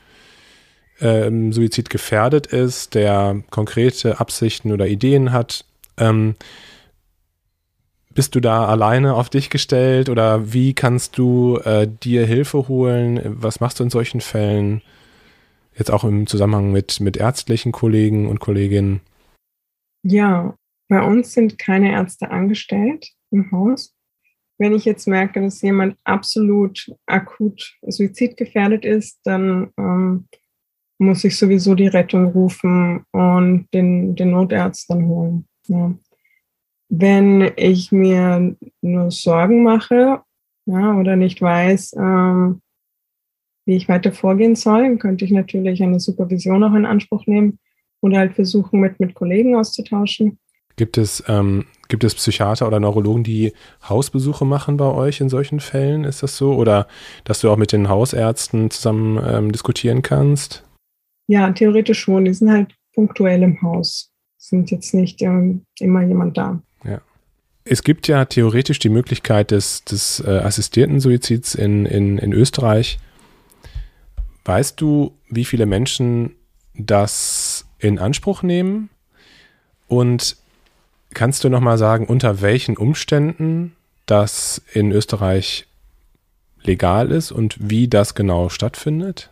ähm, 1.00 1.52
Suizid 1.52 1.90
gefährdet 1.90 2.46
ist, 2.46 2.94
der 2.94 3.42
konkrete 3.50 4.20
Absichten 4.20 4.72
oder 4.72 4.86
Ideen 4.86 5.32
hat, 5.32 5.64
ähm, 5.96 6.34
bist 8.14 8.34
du 8.34 8.40
da 8.40 8.66
alleine 8.66 9.14
auf 9.14 9.30
dich 9.30 9.48
gestellt 9.48 10.08
oder 10.08 10.52
wie 10.52 10.74
kannst 10.74 11.18
du 11.18 11.58
äh, 11.58 11.86
dir 11.86 12.26
Hilfe 12.26 12.66
holen? 12.66 13.20
Was 13.24 13.60
machst 13.60 13.78
du 13.78 13.84
in 13.84 13.90
solchen 13.90 14.20
Fällen? 14.20 14.82
Jetzt 15.76 15.92
auch 15.92 16.02
im 16.02 16.26
Zusammenhang 16.26 16.72
mit, 16.72 16.98
mit 16.98 17.16
ärztlichen 17.16 17.70
Kollegen 17.70 18.26
und 18.26 18.40
Kolleginnen? 18.40 19.00
Ja, 20.02 20.56
bei 20.88 21.00
uns 21.00 21.32
sind 21.32 21.58
keine 21.58 21.92
Ärzte 21.92 22.30
angestellt 22.30 23.06
im 23.30 23.52
Haus. 23.52 23.94
Wenn 24.58 24.74
ich 24.74 24.84
jetzt 24.84 25.06
merke, 25.06 25.40
dass 25.40 25.62
jemand 25.62 25.96
absolut 26.02 26.92
akut 27.06 27.76
suizidgefährdet 27.86 28.84
ist, 28.84 29.20
dann 29.22 29.70
ähm, 29.78 30.26
muss 30.98 31.24
ich 31.24 31.38
sowieso 31.38 31.74
die 31.74 31.86
Rettung 31.86 32.26
rufen 32.26 33.04
und 33.12 33.68
den, 33.72 34.16
den 34.16 34.30
Notarzt 34.30 34.90
dann 34.90 35.06
holen. 35.06 35.46
Ja. 35.68 35.94
Wenn 36.88 37.52
ich 37.56 37.92
mir 37.92 38.56
nur 38.80 39.10
Sorgen 39.10 39.62
mache 39.62 40.22
ja, 40.66 40.94
oder 40.94 41.16
nicht 41.16 41.40
weiß, 41.40 41.94
ähm, 41.98 42.60
wie 43.64 43.76
ich 43.76 43.88
weiter 43.88 44.12
vorgehen 44.12 44.56
soll, 44.56 44.96
könnte 44.96 45.24
ich 45.24 45.30
natürlich 45.30 45.82
eine 45.82 46.00
Supervision 46.00 46.64
auch 46.64 46.74
in 46.74 46.86
Anspruch 46.86 47.26
nehmen 47.26 47.58
und 48.00 48.16
halt 48.16 48.34
versuchen, 48.34 48.80
mit, 48.80 48.98
mit 48.98 49.14
Kollegen 49.14 49.56
auszutauschen. 49.56 50.38
Gibt 50.76 50.96
es, 50.96 51.22
ähm, 51.26 51.66
gibt 51.88 52.04
es 52.04 52.14
Psychiater 52.14 52.66
oder 52.66 52.80
Neurologen, 52.80 53.24
die 53.24 53.52
Hausbesuche 53.88 54.44
machen 54.44 54.76
bei 54.76 54.86
euch 54.86 55.20
in 55.20 55.28
solchen 55.28 55.60
Fällen? 55.60 56.04
Ist 56.04 56.22
das 56.22 56.36
so? 56.36 56.54
Oder 56.54 56.86
dass 57.24 57.40
du 57.40 57.50
auch 57.50 57.56
mit 57.56 57.72
den 57.72 57.88
Hausärzten 57.88 58.70
zusammen 58.70 59.20
ähm, 59.26 59.52
diskutieren 59.52 60.02
kannst? 60.02 60.67
Ja, 61.28 61.52
theoretisch 61.52 62.00
schon. 62.00 62.24
Die 62.24 62.34
sind 62.34 62.50
halt 62.50 62.74
punktuell 62.94 63.42
im 63.42 63.62
Haus. 63.62 64.10
Sind 64.38 64.70
jetzt 64.70 64.94
nicht 64.94 65.22
ähm, 65.22 65.64
immer 65.78 66.02
jemand 66.02 66.36
da. 66.36 66.60
Ja. 66.84 67.00
Es 67.64 67.82
gibt 67.82 68.08
ja 68.08 68.24
theoretisch 68.24 68.78
die 68.78 68.88
Möglichkeit 68.88 69.50
des, 69.50 69.84
des 69.84 70.20
äh, 70.20 70.30
assistierten 70.30 71.00
Suizids 71.00 71.54
in, 71.54 71.86
in, 71.86 72.18
in 72.18 72.32
Österreich. 72.32 72.98
Weißt 74.44 74.80
du, 74.80 75.12
wie 75.28 75.44
viele 75.44 75.66
Menschen 75.66 76.34
das 76.74 77.66
in 77.78 77.98
Anspruch 77.98 78.42
nehmen? 78.42 78.88
Und 79.86 80.36
kannst 81.12 81.44
du 81.44 81.50
nochmal 81.50 81.76
sagen, 81.76 82.06
unter 82.06 82.40
welchen 82.40 82.76
Umständen 82.76 83.76
das 84.06 84.62
in 84.72 84.90
Österreich 84.92 85.66
legal 86.62 87.10
ist 87.10 87.32
und 87.32 87.56
wie 87.70 87.88
das 87.88 88.14
genau 88.14 88.48
stattfindet? 88.48 89.30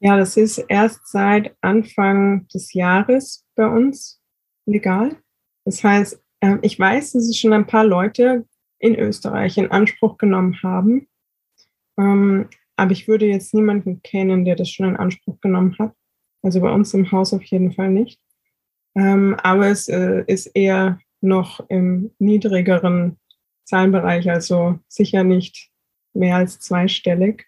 Ja, 0.00 0.16
das 0.16 0.36
ist 0.36 0.58
erst 0.68 1.08
seit 1.08 1.56
Anfang 1.62 2.46
des 2.48 2.74
Jahres 2.74 3.46
bei 3.54 3.66
uns 3.66 4.20
legal. 4.66 5.16
Das 5.64 5.82
heißt, 5.82 6.22
ähm, 6.42 6.58
ich 6.62 6.78
weiß, 6.78 7.12
dass 7.12 7.24
es 7.24 7.38
schon 7.38 7.52
ein 7.52 7.66
paar 7.66 7.84
Leute 7.84 8.46
in 8.78 8.94
Österreich 8.94 9.56
in 9.56 9.70
Anspruch 9.70 10.18
genommen 10.18 10.62
haben. 10.62 11.08
Ähm, 11.98 12.48
aber 12.76 12.92
ich 12.92 13.08
würde 13.08 13.26
jetzt 13.26 13.54
niemanden 13.54 14.02
kennen, 14.02 14.44
der 14.44 14.56
das 14.56 14.70
schon 14.70 14.90
in 14.90 14.96
Anspruch 14.96 15.40
genommen 15.40 15.76
hat. 15.78 15.94
Also 16.42 16.60
bei 16.60 16.70
uns 16.70 16.92
im 16.92 17.10
Haus 17.10 17.32
auf 17.32 17.42
jeden 17.44 17.72
Fall 17.72 17.90
nicht. 17.90 18.20
Ähm, 18.94 19.34
aber 19.42 19.68
es 19.68 19.88
äh, 19.88 20.24
ist 20.26 20.46
eher 20.54 20.98
noch 21.22 21.60
im 21.68 22.10
niedrigeren 22.18 23.18
Zahlenbereich, 23.64 24.30
also 24.30 24.78
sicher 24.88 25.24
nicht 25.24 25.70
mehr 26.12 26.36
als 26.36 26.60
zweistellig. 26.60 27.46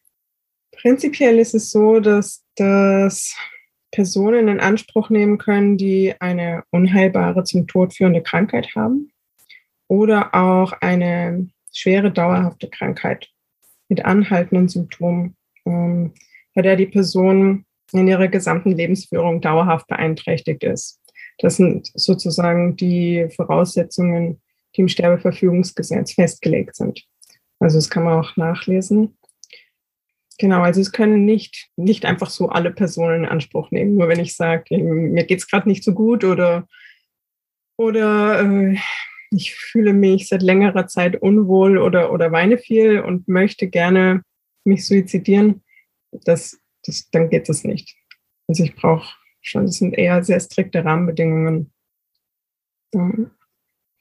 Prinzipiell 0.81 1.39
ist 1.39 1.55
es 1.55 1.71
so, 1.71 1.99
dass 2.01 2.45
das 2.57 3.37
Personen 3.91 4.49
in 4.49 4.61
Anspruch 4.61 5.11
nehmen 5.11 5.39
können, 5.39 5.77
die 5.77 6.15
eine 6.21 6.63
unheilbare 6.71 7.45
zum 7.45 7.67
Tod 7.67 7.95
führende 7.95 8.23
Krankheit 8.23 8.69
haben 8.77 9.11
oder 9.89 10.35
auch 10.35 10.73
eine 10.81 11.49
schwere 11.73 12.13
dauerhafte 12.13 12.69
Krankheit 12.69 13.29
mit 13.89 14.05
anhaltenden 14.05 14.69
Symptomen, 14.69 15.37
ähm, 15.65 16.13
bei 16.55 16.63
der 16.63 16.77
die 16.77 16.87
Person 16.87 17.65
in 17.93 18.07
ihrer 18.07 18.29
gesamten 18.29 18.73
Lebensführung 18.73 19.41
dauerhaft 19.41 19.87
beeinträchtigt 19.89 20.63
ist. 20.63 21.01
Das 21.39 21.57
sind 21.57 21.91
sozusagen 21.95 22.77
die 22.77 23.29
Voraussetzungen, 23.35 24.41
die 24.77 24.83
im 24.83 24.89
Sterbeverfügungsgesetz 24.89 26.13
festgelegt 26.13 26.77
sind. 26.77 27.03
Also 27.59 27.79
das 27.79 27.91
kann 27.91 28.05
man 28.05 28.21
auch 28.21 28.37
nachlesen. 28.37 29.18
Genau, 30.39 30.63
also 30.63 30.81
es 30.81 30.93
können 30.93 31.25
nicht, 31.25 31.69
nicht 31.77 32.05
einfach 32.05 32.31
so 32.31 32.49
alle 32.49 32.71
Personen 32.71 33.25
in 33.25 33.29
Anspruch 33.29 33.73
nehmen. 33.73 33.97
Nur 33.97 34.09
wenn 34.09 34.21
ich 34.21 34.37
sage, 34.37 34.79
mir 34.79 35.25
geht 35.25 35.41
es 35.41 35.49
gerade 35.49 35.69
nicht 35.69 35.83
so 35.83 35.93
gut 35.93 36.23
oder, 36.23 36.69
oder 37.77 38.41
äh, 38.43 38.79
ich 39.31 39.55
fühle 39.55 39.93
mich 39.93 40.29
seit 40.29 40.43
längerer 40.43 40.87
Zeit 40.87 41.21
unwohl 41.21 41.79
oder, 41.79 42.13
oder 42.13 42.31
weine 42.31 42.57
viel 42.57 43.01
und 43.01 43.27
möchte 43.27 43.69
gerne 43.69 44.23
mich 44.65 44.87
suizidieren, 44.87 45.65
das, 46.13 46.59
das, 46.85 47.11
dann 47.11 47.31
geht 47.31 47.49
das 47.49 47.65
nicht. 47.65 47.97
Also 48.47 48.63
ich 48.63 48.77
brauche 48.77 49.15
schon, 49.41 49.67
das 49.67 49.77
sind 49.77 49.95
eher 49.95 50.23
sehr 50.23 50.41
strikte 50.41 50.85
Rahmenbedingungen, 50.85 51.73
ähm, 52.95 53.33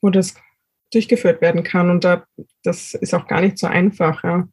wo 0.02 0.10
das 0.10 0.36
durchgeführt 0.94 1.42
werden 1.42 1.64
kann. 1.64 1.90
Und 1.90 2.04
da, 2.04 2.26
das 2.64 2.94
ist 2.94 3.14
auch 3.14 3.28
gar 3.28 3.42
nicht 3.42 3.58
so 3.58 3.68
einfach. 3.68 4.24
Ja. 4.24 4.48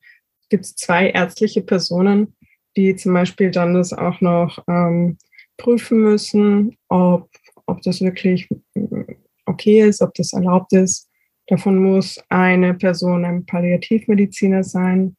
Gibt 0.49 0.65
es 0.65 0.77
zwei 0.77 1.11
ärztliche 1.11 1.63
Personen, 1.63 2.35
die 2.77 2.97
zum 2.97 3.15
Beispiel 3.15 3.51
dann 3.51 3.75
das 3.75 3.93
auch 3.93 4.21
noch 4.21 4.63
ähm, 4.69 5.19
prüfen 5.57 6.03
müssen, 6.03 6.77
ob, 6.89 7.31
ob 7.67 7.83
das 7.83 8.01
wirklich 8.01 8.49
äh, 8.75 9.05
okay 9.47 9.81
ist, 9.83 10.03
ob 10.03 10.15
das 10.15 10.33
erlaubt 10.33 10.73
ist. 10.73 11.09
Davon 11.47 11.79
muss 11.79 12.19
eine 12.29 12.75
Person 12.75 13.25
ein 13.25 13.47
Palliativmediziner 13.47 14.65
sein. 14.65 15.17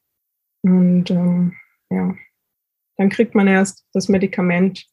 Und 0.63 1.11
ähm, 1.11 1.53
ja, 1.89 2.15
dann 2.97 3.09
kriegt 3.09 3.35
man 3.35 3.47
erst 3.47 3.85
das 3.93 4.09
Medikament, 4.09 4.87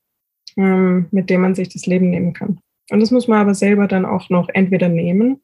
ähm, 0.57 1.07
mit 1.11 1.31
dem 1.31 1.40
man 1.40 1.55
sich 1.55 1.71
das 1.71 1.87
Leben 1.87 2.11
nehmen 2.11 2.35
kann. 2.35 2.61
Und 2.90 3.01
das 3.01 3.11
muss 3.11 3.29
man 3.29 3.40
aber 3.40 3.55
selber 3.55 3.88
dann 3.88 4.05
auch 4.05 4.29
noch 4.29 4.49
entweder 4.51 4.88
nehmen 4.88 5.40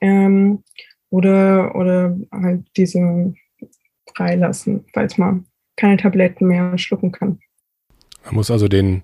ähm, 0.00 0.62
oder, 1.10 1.74
oder 1.74 2.16
halt 2.32 2.66
diese 2.76 3.34
freilassen, 4.14 4.84
falls 4.92 5.18
man 5.18 5.46
keine 5.76 5.96
Tabletten 5.96 6.46
mehr 6.46 6.76
schlucken 6.78 7.12
kann. 7.12 7.38
Man 8.24 8.34
muss 8.34 8.50
also 8.50 8.68
den, 8.68 9.02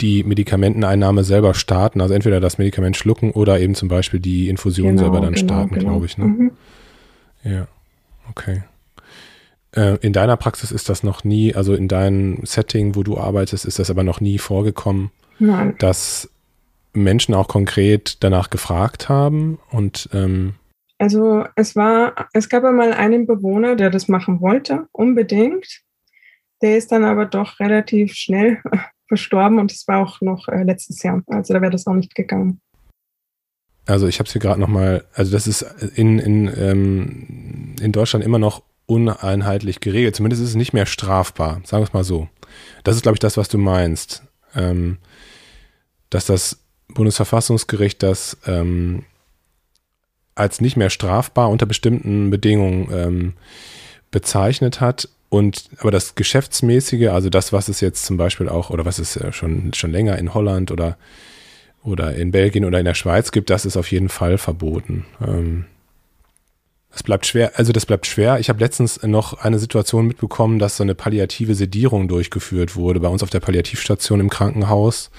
die 0.00 0.24
Medikamenteneinnahme 0.24 1.24
selber 1.24 1.54
starten, 1.54 2.00
also 2.00 2.14
entweder 2.14 2.40
das 2.40 2.58
Medikament 2.58 2.96
schlucken 2.96 3.30
oder 3.30 3.60
eben 3.60 3.74
zum 3.74 3.88
Beispiel 3.88 4.20
die 4.20 4.48
Infusion 4.48 4.96
genau, 4.96 5.02
selber 5.02 5.20
dann 5.20 5.34
genau, 5.34 5.46
starten, 5.46 5.74
genau. 5.74 5.90
glaube 5.90 6.06
ich. 6.06 6.18
Ne? 6.18 6.24
Mhm. 6.24 6.50
Ja, 7.44 7.68
okay. 8.30 8.62
Äh, 9.72 9.98
in 10.00 10.12
deiner 10.12 10.36
Praxis 10.36 10.72
ist 10.72 10.88
das 10.88 11.02
noch 11.02 11.24
nie, 11.24 11.54
also 11.54 11.74
in 11.74 11.88
deinem 11.88 12.40
Setting, 12.44 12.94
wo 12.94 13.02
du 13.02 13.18
arbeitest, 13.18 13.66
ist 13.66 13.78
das 13.78 13.90
aber 13.90 14.04
noch 14.04 14.20
nie 14.20 14.38
vorgekommen, 14.38 15.10
Nein. 15.38 15.74
dass 15.78 16.30
Menschen 16.92 17.34
auch 17.34 17.48
konkret 17.48 18.22
danach 18.22 18.50
gefragt 18.50 19.08
haben 19.08 19.58
und 19.70 20.08
ähm 20.12 20.54
also 20.98 21.44
es 21.56 21.74
war, 21.76 22.28
es 22.32 22.48
gab 22.48 22.64
einmal 22.64 22.92
einen 22.92 23.26
Bewohner, 23.26 23.76
der 23.76 23.90
das 23.90 24.08
machen 24.08 24.40
wollte, 24.40 24.86
unbedingt. 24.92 25.82
Der 26.62 26.76
ist 26.76 26.92
dann 26.92 27.04
aber 27.04 27.26
doch 27.26 27.60
relativ 27.60 28.14
schnell 28.14 28.62
verstorben 29.08 29.58
und 29.58 29.72
es 29.72 29.86
war 29.88 29.98
auch 29.98 30.20
noch 30.20 30.48
äh, 30.48 30.62
letztes 30.62 31.02
Jahr. 31.02 31.22
Also 31.26 31.52
da 31.52 31.60
wäre 31.60 31.72
das 31.72 31.86
auch 31.86 31.94
nicht 31.94 32.14
gegangen. 32.14 32.60
Also 33.86 34.08
ich 34.08 34.18
habe 34.18 34.26
es 34.26 34.32
hier 34.32 34.40
gerade 34.40 34.60
nochmal, 34.60 35.04
also 35.14 35.30
das 35.30 35.46
ist 35.46 35.62
in, 35.94 36.18
in, 36.18 36.50
ähm, 36.56 37.76
in 37.80 37.92
Deutschland 37.92 38.24
immer 38.24 38.38
noch 38.38 38.62
uneinheitlich 38.86 39.80
geregelt. 39.80 40.16
Zumindest 40.16 40.42
ist 40.42 40.50
es 40.50 40.54
nicht 40.54 40.72
mehr 40.72 40.86
strafbar, 40.86 41.60
sagen 41.64 41.82
wir 41.82 41.88
es 41.88 41.92
mal 41.92 42.04
so. 42.04 42.28
Das 42.82 42.96
ist, 42.96 43.02
glaube 43.02 43.16
ich, 43.16 43.20
das, 43.20 43.36
was 43.36 43.48
du 43.48 43.58
meinst. 43.58 44.22
Ähm, 44.54 44.98
dass 46.08 46.26
das 46.26 46.60
Bundesverfassungsgericht 46.88 48.02
das 48.02 48.36
ähm, 48.46 49.04
als 50.34 50.60
nicht 50.60 50.76
mehr 50.76 50.90
strafbar 50.90 51.50
unter 51.50 51.66
bestimmten 51.66 52.30
Bedingungen 52.30 52.88
ähm, 52.92 53.32
bezeichnet 54.10 54.80
hat. 54.80 55.08
Und 55.28 55.68
aber 55.78 55.90
das 55.90 56.14
Geschäftsmäßige, 56.14 57.08
also 57.08 57.28
das, 57.28 57.52
was 57.52 57.68
es 57.68 57.80
jetzt 57.80 58.04
zum 58.04 58.16
Beispiel 58.16 58.48
auch, 58.48 58.70
oder 58.70 58.84
was 58.84 58.98
es 58.98 59.18
schon, 59.34 59.74
schon 59.74 59.90
länger 59.90 60.16
in 60.18 60.32
Holland 60.32 60.70
oder, 60.70 60.96
oder 61.82 62.14
in 62.14 62.30
Belgien 62.30 62.64
oder 62.64 62.78
in 62.78 62.84
der 62.84 62.94
Schweiz 62.94 63.32
gibt, 63.32 63.50
das 63.50 63.64
ist 63.64 63.76
auf 63.76 63.90
jeden 63.90 64.08
Fall 64.08 64.38
verboten. 64.38 65.06
Ähm, 65.26 65.64
das 66.94 67.02
bleibt 67.02 67.26
schwer, 67.26 67.52
also 67.56 67.72
das 67.72 67.86
bleibt 67.86 68.06
schwer. 68.06 68.38
Ich 68.38 68.48
habe 68.48 68.60
letztens 68.60 69.02
noch 69.02 69.34
eine 69.34 69.58
Situation 69.58 70.06
mitbekommen, 70.06 70.60
dass 70.60 70.76
so 70.76 70.84
eine 70.84 70.94
palliative 70.94 71.56
Sedierung 71.56 72.06
durchgeführt 72.06 72.76
wurde 72.76 73.00
bei 73.00 73.08
uns 73.08 73.24
auf 73.24 73.30
der 73.30 73.40
Palliativstation 73.40 74.20
im 74.20 74.30
Krankenhaus 74.30 75.10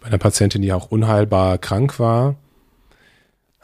bei 0.00 0.08
einer 0.08 0.18
Patientin, 0.18 0.60
die 0.60 0.72
auch 0.72 0.90
unheilbar 0.90 1.56
krank 1.56 1.98
war. 1.98 2.36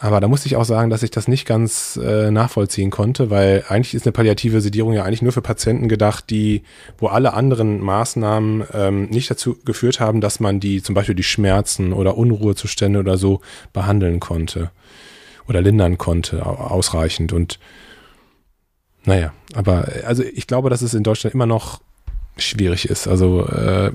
Aber 0.01 0.21
da 0.21 0.29
musste 0.29 0.47
ich 0.47 0.55
auch 0.55 0.65
sagen, 0.65 0.91
dass 0.91 1.03
ich 1.03 1.11
das 1.11 1.27
nicht 1.27 1.45
ganz 1.45 1.99
äh, 2.01 2.31
nachvollziehen 2.31 2.91
konnte, 2.91 3.31
weil 3.31 3.65
eigentlich 3.69 3.95
ist 3.95 4.07
eine 4.07 4.13
palliative 4.13 4.61
Sedierung 4.61 4.93
ja 4.93 5.03
eigentlich 5.03 5.23
nur 5.23 5.33
für 5.33 5.43
Patienten 5.43 5.89
gedacht, 5.89 6.31
die, 6.31 6.63
wo 6.99 7.09
alle 7.09 7.35
anderen 7.35 7.81
Maßnahmen 7.81 8.65
ähm, 8.73 9.07
nicht 9.11 9.29
dazu 9.29 9.59
geführt 9.65 9.99
haben, 9.99 10.21
dass 10.21 10.39
man 10.39 10.61
die, 10.61 10.85
zum 10.85 10.95
Beispiel 10.95 11.17
die 11.17 11.25
Schmerzen 11.25 11.93
oder 11.93 12.17
Unruhezustände 12.17 13.01
oder 13.01 13.19
so 13.19 13.41
behandeln 13.73 14.21
konnte 14.21 14.71
oder 15.49 15.61
lindern 15.63 15.99
konnte, 15.99 16.47
ausreichend. 16.47 17.33
Und 17.33 17.59
naja, 19.05 19.33
aber 19.55 19.89
also 20.07 20.23
ich 20.23 20.47
glaube, 20.47 20.71
dass 20.71 20.83
es 20.83 20.95
in 20.95 21.03
Deutschland 21.03 21.35
immer 21.35 21.47
noch 21.47 21.81
schwierig 22.37 22.89
ist. 22.89 23.09
Also 23.09 23.47
äh, 23.49 23.91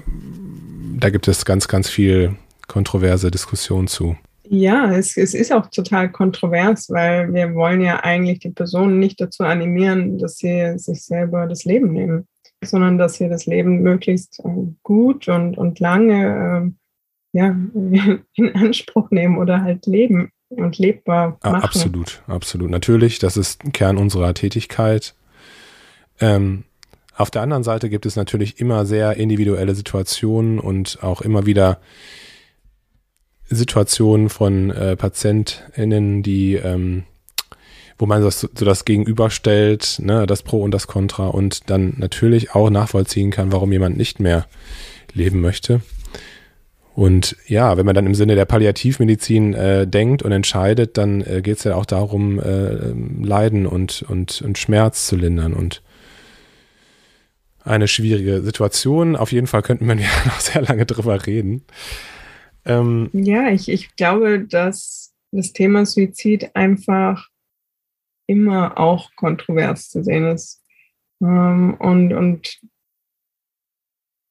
da 1.00 1.10
gibt 1.10 1.30
es 1.30 1.46
ganz, 1.46 1.70
ganz 1.70 1.89
viel 1.89 2.36
kontroverse 2.68 3.32
Diskussion 3.32 3.88
zu. 3.88 4.18
Ja, 4.47 4.91
es, 4.91 5.15
es 5.15 5.34
ist 5.34 5.53
auch 5.53 5.67
total 5.67 6.12
kontrovers, 6.12 6.89
weil 6.89 7.34
wir 7.34 7.56
wollen 7.56 7.82
ja 7.82 8.03
eigentlich 8.03 8.39
die 8.39 8.49
Personen 8.49 8.99
nicht 8.99 9.21
dazu 9.21 9.43
animieren, 9.43 10.17
dass 10.17 10.38
sie 10.38 10.77
sich 10.77 11.03
selber 11.03 11.47
das 11.47 11.63
Leben 11.63 11.93
nehmen, 11.93 12.27
sondern 12.63 12.97
dass 12.97 13.15
sie 13.15 13.29
das 13.29 13.45
Leben 13.45 13.82
möglichst 13.82 14.39
äh, 14.39 14.49
gut 14.84 15.27
und, 15.27 15.58
und 15.58 15.79
lange 15.79 16.73
äh, 17.34 17.38
ja, 17.38 17.56
in 18.36 18.56
Anspruch 18.56 19.12
nehmen 19.12 19.38
oder 19.38 19.62
halt 19.62 19.86
leben 19.86 20.32
und 20.49 20.77
lebbar 20.77 21.38
machen. 21.43 21.63
Absolut, 21.63 22.21
absolut. 22.27 22.69
Natürlich, 22.69 23.19
das 23.19 23.38
ist 23.38 23.62
Kern 23.73 23.97
unserer 23.97 24.34
Tätigkeit. 24.34 25.15
Ähm, 26.19 26.63
auf 27.15 27.32
der 27.32 27.41
anderen 27.43 27.63
Seite 27.63 27.89
gibt 27.89 28.06
es 28.06 28.15
natürlich 28.15 28.60
immer 28.60 28.86
sehr 28.86 29.17
individuelle 29.17 29.75
Situationen 29.75 30.60
und 30.60 30.99
auch 31.01 31.21
immer 31.21 31.45
wieder 31.45 31.79
Situationen 33.49 34.29
von 34.29 34.71
äh, 34.71 34.95
PatientInnen, 34.95 36.23
die, 36.23 36.56
ähm, 36.56 37.03
wo 37.97 38.06
man 38.06 38.21
das, 38.21 38.41
so 38.41 38.65
das 38.65 38.86
gegenüberstellt, 38.86 39.99
ne, 40.01 40.25
das 40.25 40.43
Pro 40.43 40.62
und 40.62 40.71
das 40.71 40.88
Contra 40.88 41.27
und 41.27 41.69
dann 41.69 41.93
natürlich 41.97 42.56
auch 42.56 42.69
nachvollziehen 42.69 43.32
kann, 43.32 43.51
warum 43.51 43.71
jemand 43.71 43.97
nicht 43.97 44.19
mehr 44.19 44.47
leben 45.13 45.41
möchte. 45.41 45.82
Und 46.95 47.36
ja, 47.47 47.75
wenn 47.75 47.86
man 47.86 47.95
dann 47.95 48.06
im 48.06 48.13
Sinne 48.13 48.36
der 48.36 48.45
Palliativmedizin 48.45 49.53
äh, 49.56 49.88
denkt 49.88 50.21
und 50.21 50.32
entscheidet, 50.32 50.97
dann 50.97 51.21
äh, 51.21 51.41
geht 51.41 51.58
es 51.58 51.63
ja 51.63 51.75
auch 51.75 51.88
darum, 51.88 52.39
äh, 52.39 52.93
Leiden 53.23 53.65
und, 53.65 54.03
und, 54.03 54.43
und 54.43 54.58
Schmerz 54.60 55.08
zu 55.08 55.15
lindern. 55.15 55.53
Und 55.53 55.82
eine 57.63 57.88
schwierige 57.88 58.41
Situation. 58.41 59.15
Auf 59.15 59.32
jeden 59.32 59.47
Fall 59.47 59.63
könnten 59.63 59.88
wir 59.88 59.95
ja 59.99 60.08
noch 60.25 60.39
sehr 60.39 60.62
lange 60.62 60.86
drüber 60.86 61.25
reden. 61.25 61.63
Ähm, 62.65 63.10
ja, 63.13 63.49
ich, 63.49 63.69
ich 63.69 63.95
glaube, 63.95 64.45
dass 64.45 65.13
das 65.32 65.54
Thema 65.54 65.86
Suizid 65.86 66.56
einfach 66.56 67.30
immer 68.28 68.78
auch 68.78 69.10
kontrovers 69.15 69.89
zu 69.89 70.04
sehen 70.04 70.26
ist. 70.26 70.63
Ähm, 71.21 71.76
und, 71.80 72.13
und 72.13 72.62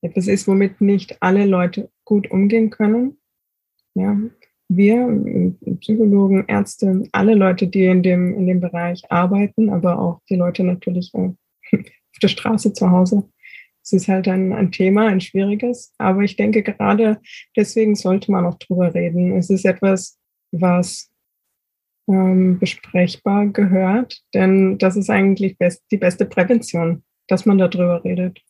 etwas 0.03 0.27
ist, 0.27 0.49
womit 0.49 0.81
nicht 0.81 1.16
alle 1.21 1.47
Leute 1.47 1.90
gut 2.05 2.31
umgehen 2.31 2.71
können. 2.71 3.18
Ja, 3.95 4.18
wir, 4.68 5.57
Psychologen, 5.81 6.45
Ärzte, 6.49 7.05
alle 7.12 7.35
Leute, 7.35 7.66
die 7.68 7.85
in 7.85 8.03
dem, 8.03 8.35
in 8.35 8.47
dem 8.47 8.61
Bereich 8.61 9.11
arbeiten, 9.11 9.68
aber 9.68 9.99
auch 9.99 10.21
die 10.31 10.37
Leute 10.37 10.64
natürlich 10.64 11.12
äh, 11.14 11.31
auf 11.73 12.18
der 12.23 12.29
Straße 12.29 12.73
zu 12.73 12.90
Hause. 12.90 13.29
Es 13.83 13.92
ist 13.92 14.09
halt 14.09 14.29
ein, 14.29 14.53
ein 14.53 14.71
Thema, 14.71 15.07
ein 15.07 15.21
schwieriges, 15.21 15.92
aber 15.99 16.23
ich 16.23 16.37
denke 16.37 16.62
gerade 16.62 17.21
deswegen 17.57 17.95
sollte 17.95 18.31
man 18.31 18.47
auch 18.47 18.59
drüber 18.59 18.95
reden. 18.95 19.37
Es 19.37 19.51
ist 19.51 19.64
etwas, 19.64 20.18
was 20.53 21.11
ähm, 22.09 22.59
besprechbar 22.59 23.47
gehört, 23.49 24.23
denn 24.35 24.79
das 24.79 24.96
ist 24.96 25.11
eigentlich 25.11 25.59
best, 25.59 25.83
die 25.90 25.96
beste 25.96 26.27
Prävention, 26.27 27.02
dass 27.29 27.46
man 27.46 27.59
darüber 27.59 28.04
redet. 28.04 28.40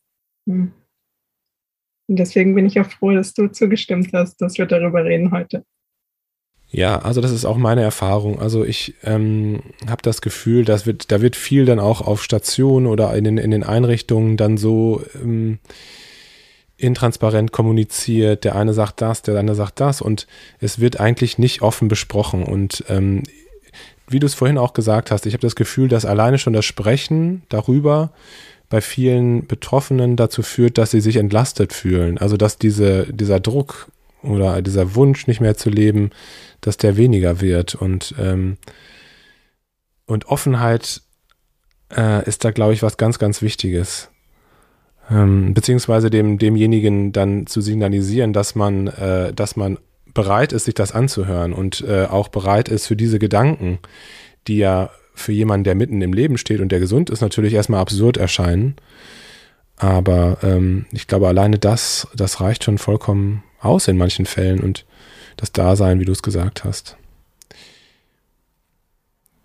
Hm. 0.47 0.73
Und 2.09 2.19
deswegen 2.19 2.55
bin 2.55 2.67
ich 2.67 2.79
auch 2.81 2.91
froh, 2.91 3.13
dass 3.13 3.33
du 3.33 3.49
zugestimmt 3.49 4.13
hast, 4.13 4.37
dass 4.41 4.59
wir 4.59 4.67
darüber 4.67 5.05
reden 5.05 5.31
heute. 5.31 5.65
Ja, 6.73 7.01
also 7.01 7.21
das 7.21 7.33
ist 7.33 7.45
auch 7.45 7.59
meine 7.59 7.83
Erfahrung. 7.83 8.41
Also 8.41 8.65
ich 8.65 8.95
ähm, 9.05 9.63
habe 9.87 10.01
das 10.01 10.23
Gefühl, 10.23 10.65
dass 10.65 10.87
wird, 10.87 11.13
da 11.13 11.21
wird 11.21 11.37
viel 11.37 11.67
dann 11.67 11.79
auch 11.79 12.01
auf 12.01 12.23
Stationen 12.23 12.87
oder 12.87 13.15
in 13.15 13.25
den, 13.25 13.37
in 13.37 13.51
den 13.51 13.63
Einrichtungen 13.63 14.39
dann 14.39 14.57
so 14.57 15.03
ähm, 15.23 15.59
intransparent 16.79 17.53
kommuniziert. 17.53 18.45
Der 18.45 18.57
eine 18.57 18.73
sagt 18.73 19.03
das, 19.03 19.21
der 19.21 19.39
andere 19.39 19.55
sagt 19.55 19.81
das 19.81 20.01
und 20.01 20.27
es 20.61 20.81
wird 20.81 20.99
eigentlich 20.99 21.37
nicht 21.37 21.61
offen 21.61 21.89
besprochen. 21.89 22.43
Und 22.43 22.85
ähm, 22.89 23.23
wie 24.09 24.19
du 24.19 24.27
es 24.27 24.35
vorhin 24.35 24.57
auch 24.57 24.73
gesagt 24.73 25.11
hast, 25.11 25.27
ich 25.27 25.35
habe 25.35 25.43
das 25.43 25.57
Gefühl, 25.57 25.89
dass 25.89 26.07
alleine 26.07 26.39
schon 26.39 26.55
das 26.55 26.65
Sprechen 26.65 27.43
darüber 27.51 28.13
bei 28.71 28.81
vielen 28.81 29.47
Betroffenen 29.47 30.17
dazu 30.17 30.43
führt, 30.43 30.79
dass 30.79 30.91
sie 30.91 31.03
sich 31.03 31.17
entlastet 31.17 31.75
fühlen. 31.75 32.17
Also 32.17 32.39
dass 32.39 32.57
diese, 32.57 33.13
dieser 33.13 33.41
Druck 33.41 33.89
oder 34.23 34.63
dieser 34.63 34.95
Wunsch, 34.95 35.27
nicht 35.27 35.41
mehr 35.41 35.57
zu 35.57 35.71
leben, 35.71 36.11
dass 36.61 36.77
der 36.77 36.97
weniger 36.97 37.41
wird 37.41 37.75
und, 37.75 38.15
ähm, 38.19 38.57
und 40.07 40.27
Offenheit 40.27 41.03
äh, 41.97 42.27
ist 42.27 42.45
da, 42.45 42.51
glaube 42.51 42.73
ich, 42.73 42.83
was 42.83 42.97
ganz, 42.97 43.19
ganz 43.19 43.43
Wichtiges. 43.43 44.11
Ähm, 45.11 45.55
beziehungsweise 45.55 46.11
dem, 46.11 46.39
demjenigen 46.39 47.13
dann 47.13 47.47
zu 47.47 47.61
signalisieren, 47.61 48.33
dass 48.33 48.55
man, 48.55 48.87
äh, 48.87 49.33
dass 49.33 49.57
man 49.57 49.79
bereit 50.15 50.53
ist, 50.53 50.67
sich 50.67 50.75
das 50.75 50.93
anzuhören 50.93 51.53
und 51.53 51.81
äh, 51.83 52.05
auch 52.05 52.29
bereit 52.29 52.69
ist 52.69 52.87
für 52.87 52.97
diese 52.97 53.19
Gedanken, 53.19 53.79
die 54.47 54.59
ja 54.59 54.91
für 55.15 55.33
jemanden, 55.33 55.65
der 55.65 55.75
mitten 55.75 56.01
im 56.01 56.13
Leben 56.13 56.39
steht 56.39 56.61
und 56.61 56.71
der 56.71 56.81
gesund 56.81 57.11
ist, 57.11 57.21
natürlich 57.21 57.55
erstmal 57.55 57.81
absurd 57.81 58.17
erscheinen. 58.17 58.77
Aber 59.77 60.39
ähm, 60.43 60.87
ich 60.93 61.07
glaube, 61.07 61.29
alleine 61.29 61.59
das, 61.59 62.07
das 62.15 62.41
reicht 62.41 62.65
schon 62.65 62.79
vollkommen 62.79 63.43
aus 63.63 63.89
in 63.89 63.97
manchen 63.97 64.27
Fällen 64.27 64.61
und 64.61 64.85
das 65.37 65.53
Dasein, 65.53 66.01
wie 66.01 66.05
du 66.05 66.13
es 66.13 66.23
gesagt 66.23 66.65
hast. 66.65 66.97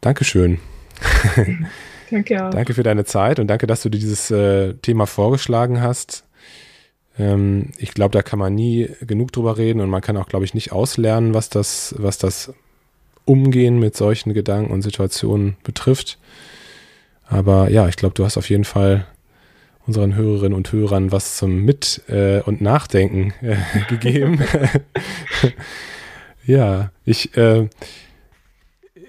Dankeschön. 0.02 0.60
Danke 2.12 2.46
auch. 2.46 2.50
Danke 2.50 2.74
für 2.74 2.84
deine 2.84 3.06
Zeit 3.06 3.40
und 3.40 3.48
danke, 3.48 3.68
dass 3.68 3.82
du 3.82 3.90
dir 3.90 4.00
dieses 4.00 4.32
äh, 4.32 4.74
Thema 4.76 5.06
vorgeschlagen 5.06 5.82
hast. 5.82 6.24
Ähm, 7.20 7.72
ich 7.78 7.94
glaube, 7.94 8.14
da 8.14 8.22
kann 8.22 8.40
man 8.40 8.56
nie 8.56 8.90
genug 9.02 9.32
drüber 9.34 9.58
reden 9.58 9.82
und 9.82 9.90
man 9.90 10.02
kann 10.02 10.18
auch, 10.18 10.28
glaube 10.28 10.46
ich, 10.46 10.54
nicht 10.54 10.72
auslernen, 10.72 11.34
was 11.34 11.50
das, 11.50 11.96
was 11.98 12.18
das 12.18 12.54
Umgehen 13.26 13.80
mit 13.80 13.98
solchen 13.98 14.34
Gedanken 14.34 14.72
und 14.72 14.84
Situationen 14.84 15.58
betrifft. 15.64 16.18
Aber 17.26 17.70
ja, 17.70 17.90
ich 17.90 17.98
glaube, 17.98 18.16
du 18.16 18.24
hast 18.24 18.38
auf 18.38 18.50
jeden 18.50 18.64
Fall 18.64 19.06
unseren 19.88 20.16
Hörerinnen 20.16 20.54
und 20.54 20.72
Hörern 20.72 21.12
was 21.12 21.38
zum 21.38 21.64
Mit- 21.64 22.04
äh, 22.10 22.42
und 22.42 22.62
Nachdenken 22.62 23.34
äh, 23.42 23.56
gegeben. 23.90 24.40
ja, 26.46 26.92
ich, 27.06 27.36
äh, 27.38 27.68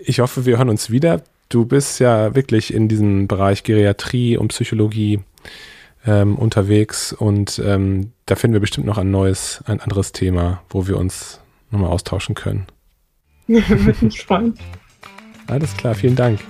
ich 0.00 0.20
hoffe, 0.20 0.46
wir 0.46 0.58
hören 0.58 0.70
uns 0.70 0.90
wieder. 0.90 1.22
Du 1.48 1.64
bist 1.66 1.98
ja 2.00 2.34
wirklich 2.34 2.72
in 2.72 2.88
diesem 2.88 3.26
Bereich 3.26 3.64
Geriatrie 3.64 4.36
und 4.36 4.48
Psychologie 4.48 5.20
ähm, 6.06 6.36
unterwegs 6.36 7.12
und 7.12 7.60
ähm, 7.64 8.12
da 8.26 8.36
finden 8.36 8.54
wir 8.54 8.60
bestimmt 8.60 8.86
noch 8.86 8.98
ein 8.98 9.10
neues, 9.10 9.62
ein 9.66 9.80
anderes 9.80 10.12
Thema, 10.12 10.62
wo 10.70 10.86
wir 10.86 10.96
uns 10.96 11.40
nochmal 11.70 11.90
austauschen 11.90 12.34
können. 12.34 12.66
Würde 13.46 14.04
mich 14.04 14.22
freuen. 14.22 14.54
Alles 15.46 15.74
klar, 15.76 15.94
vielen 15.94 16.16
Dank. 16.16 16.40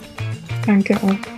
Danke 0.66 0.96
auch. 0.96 1.37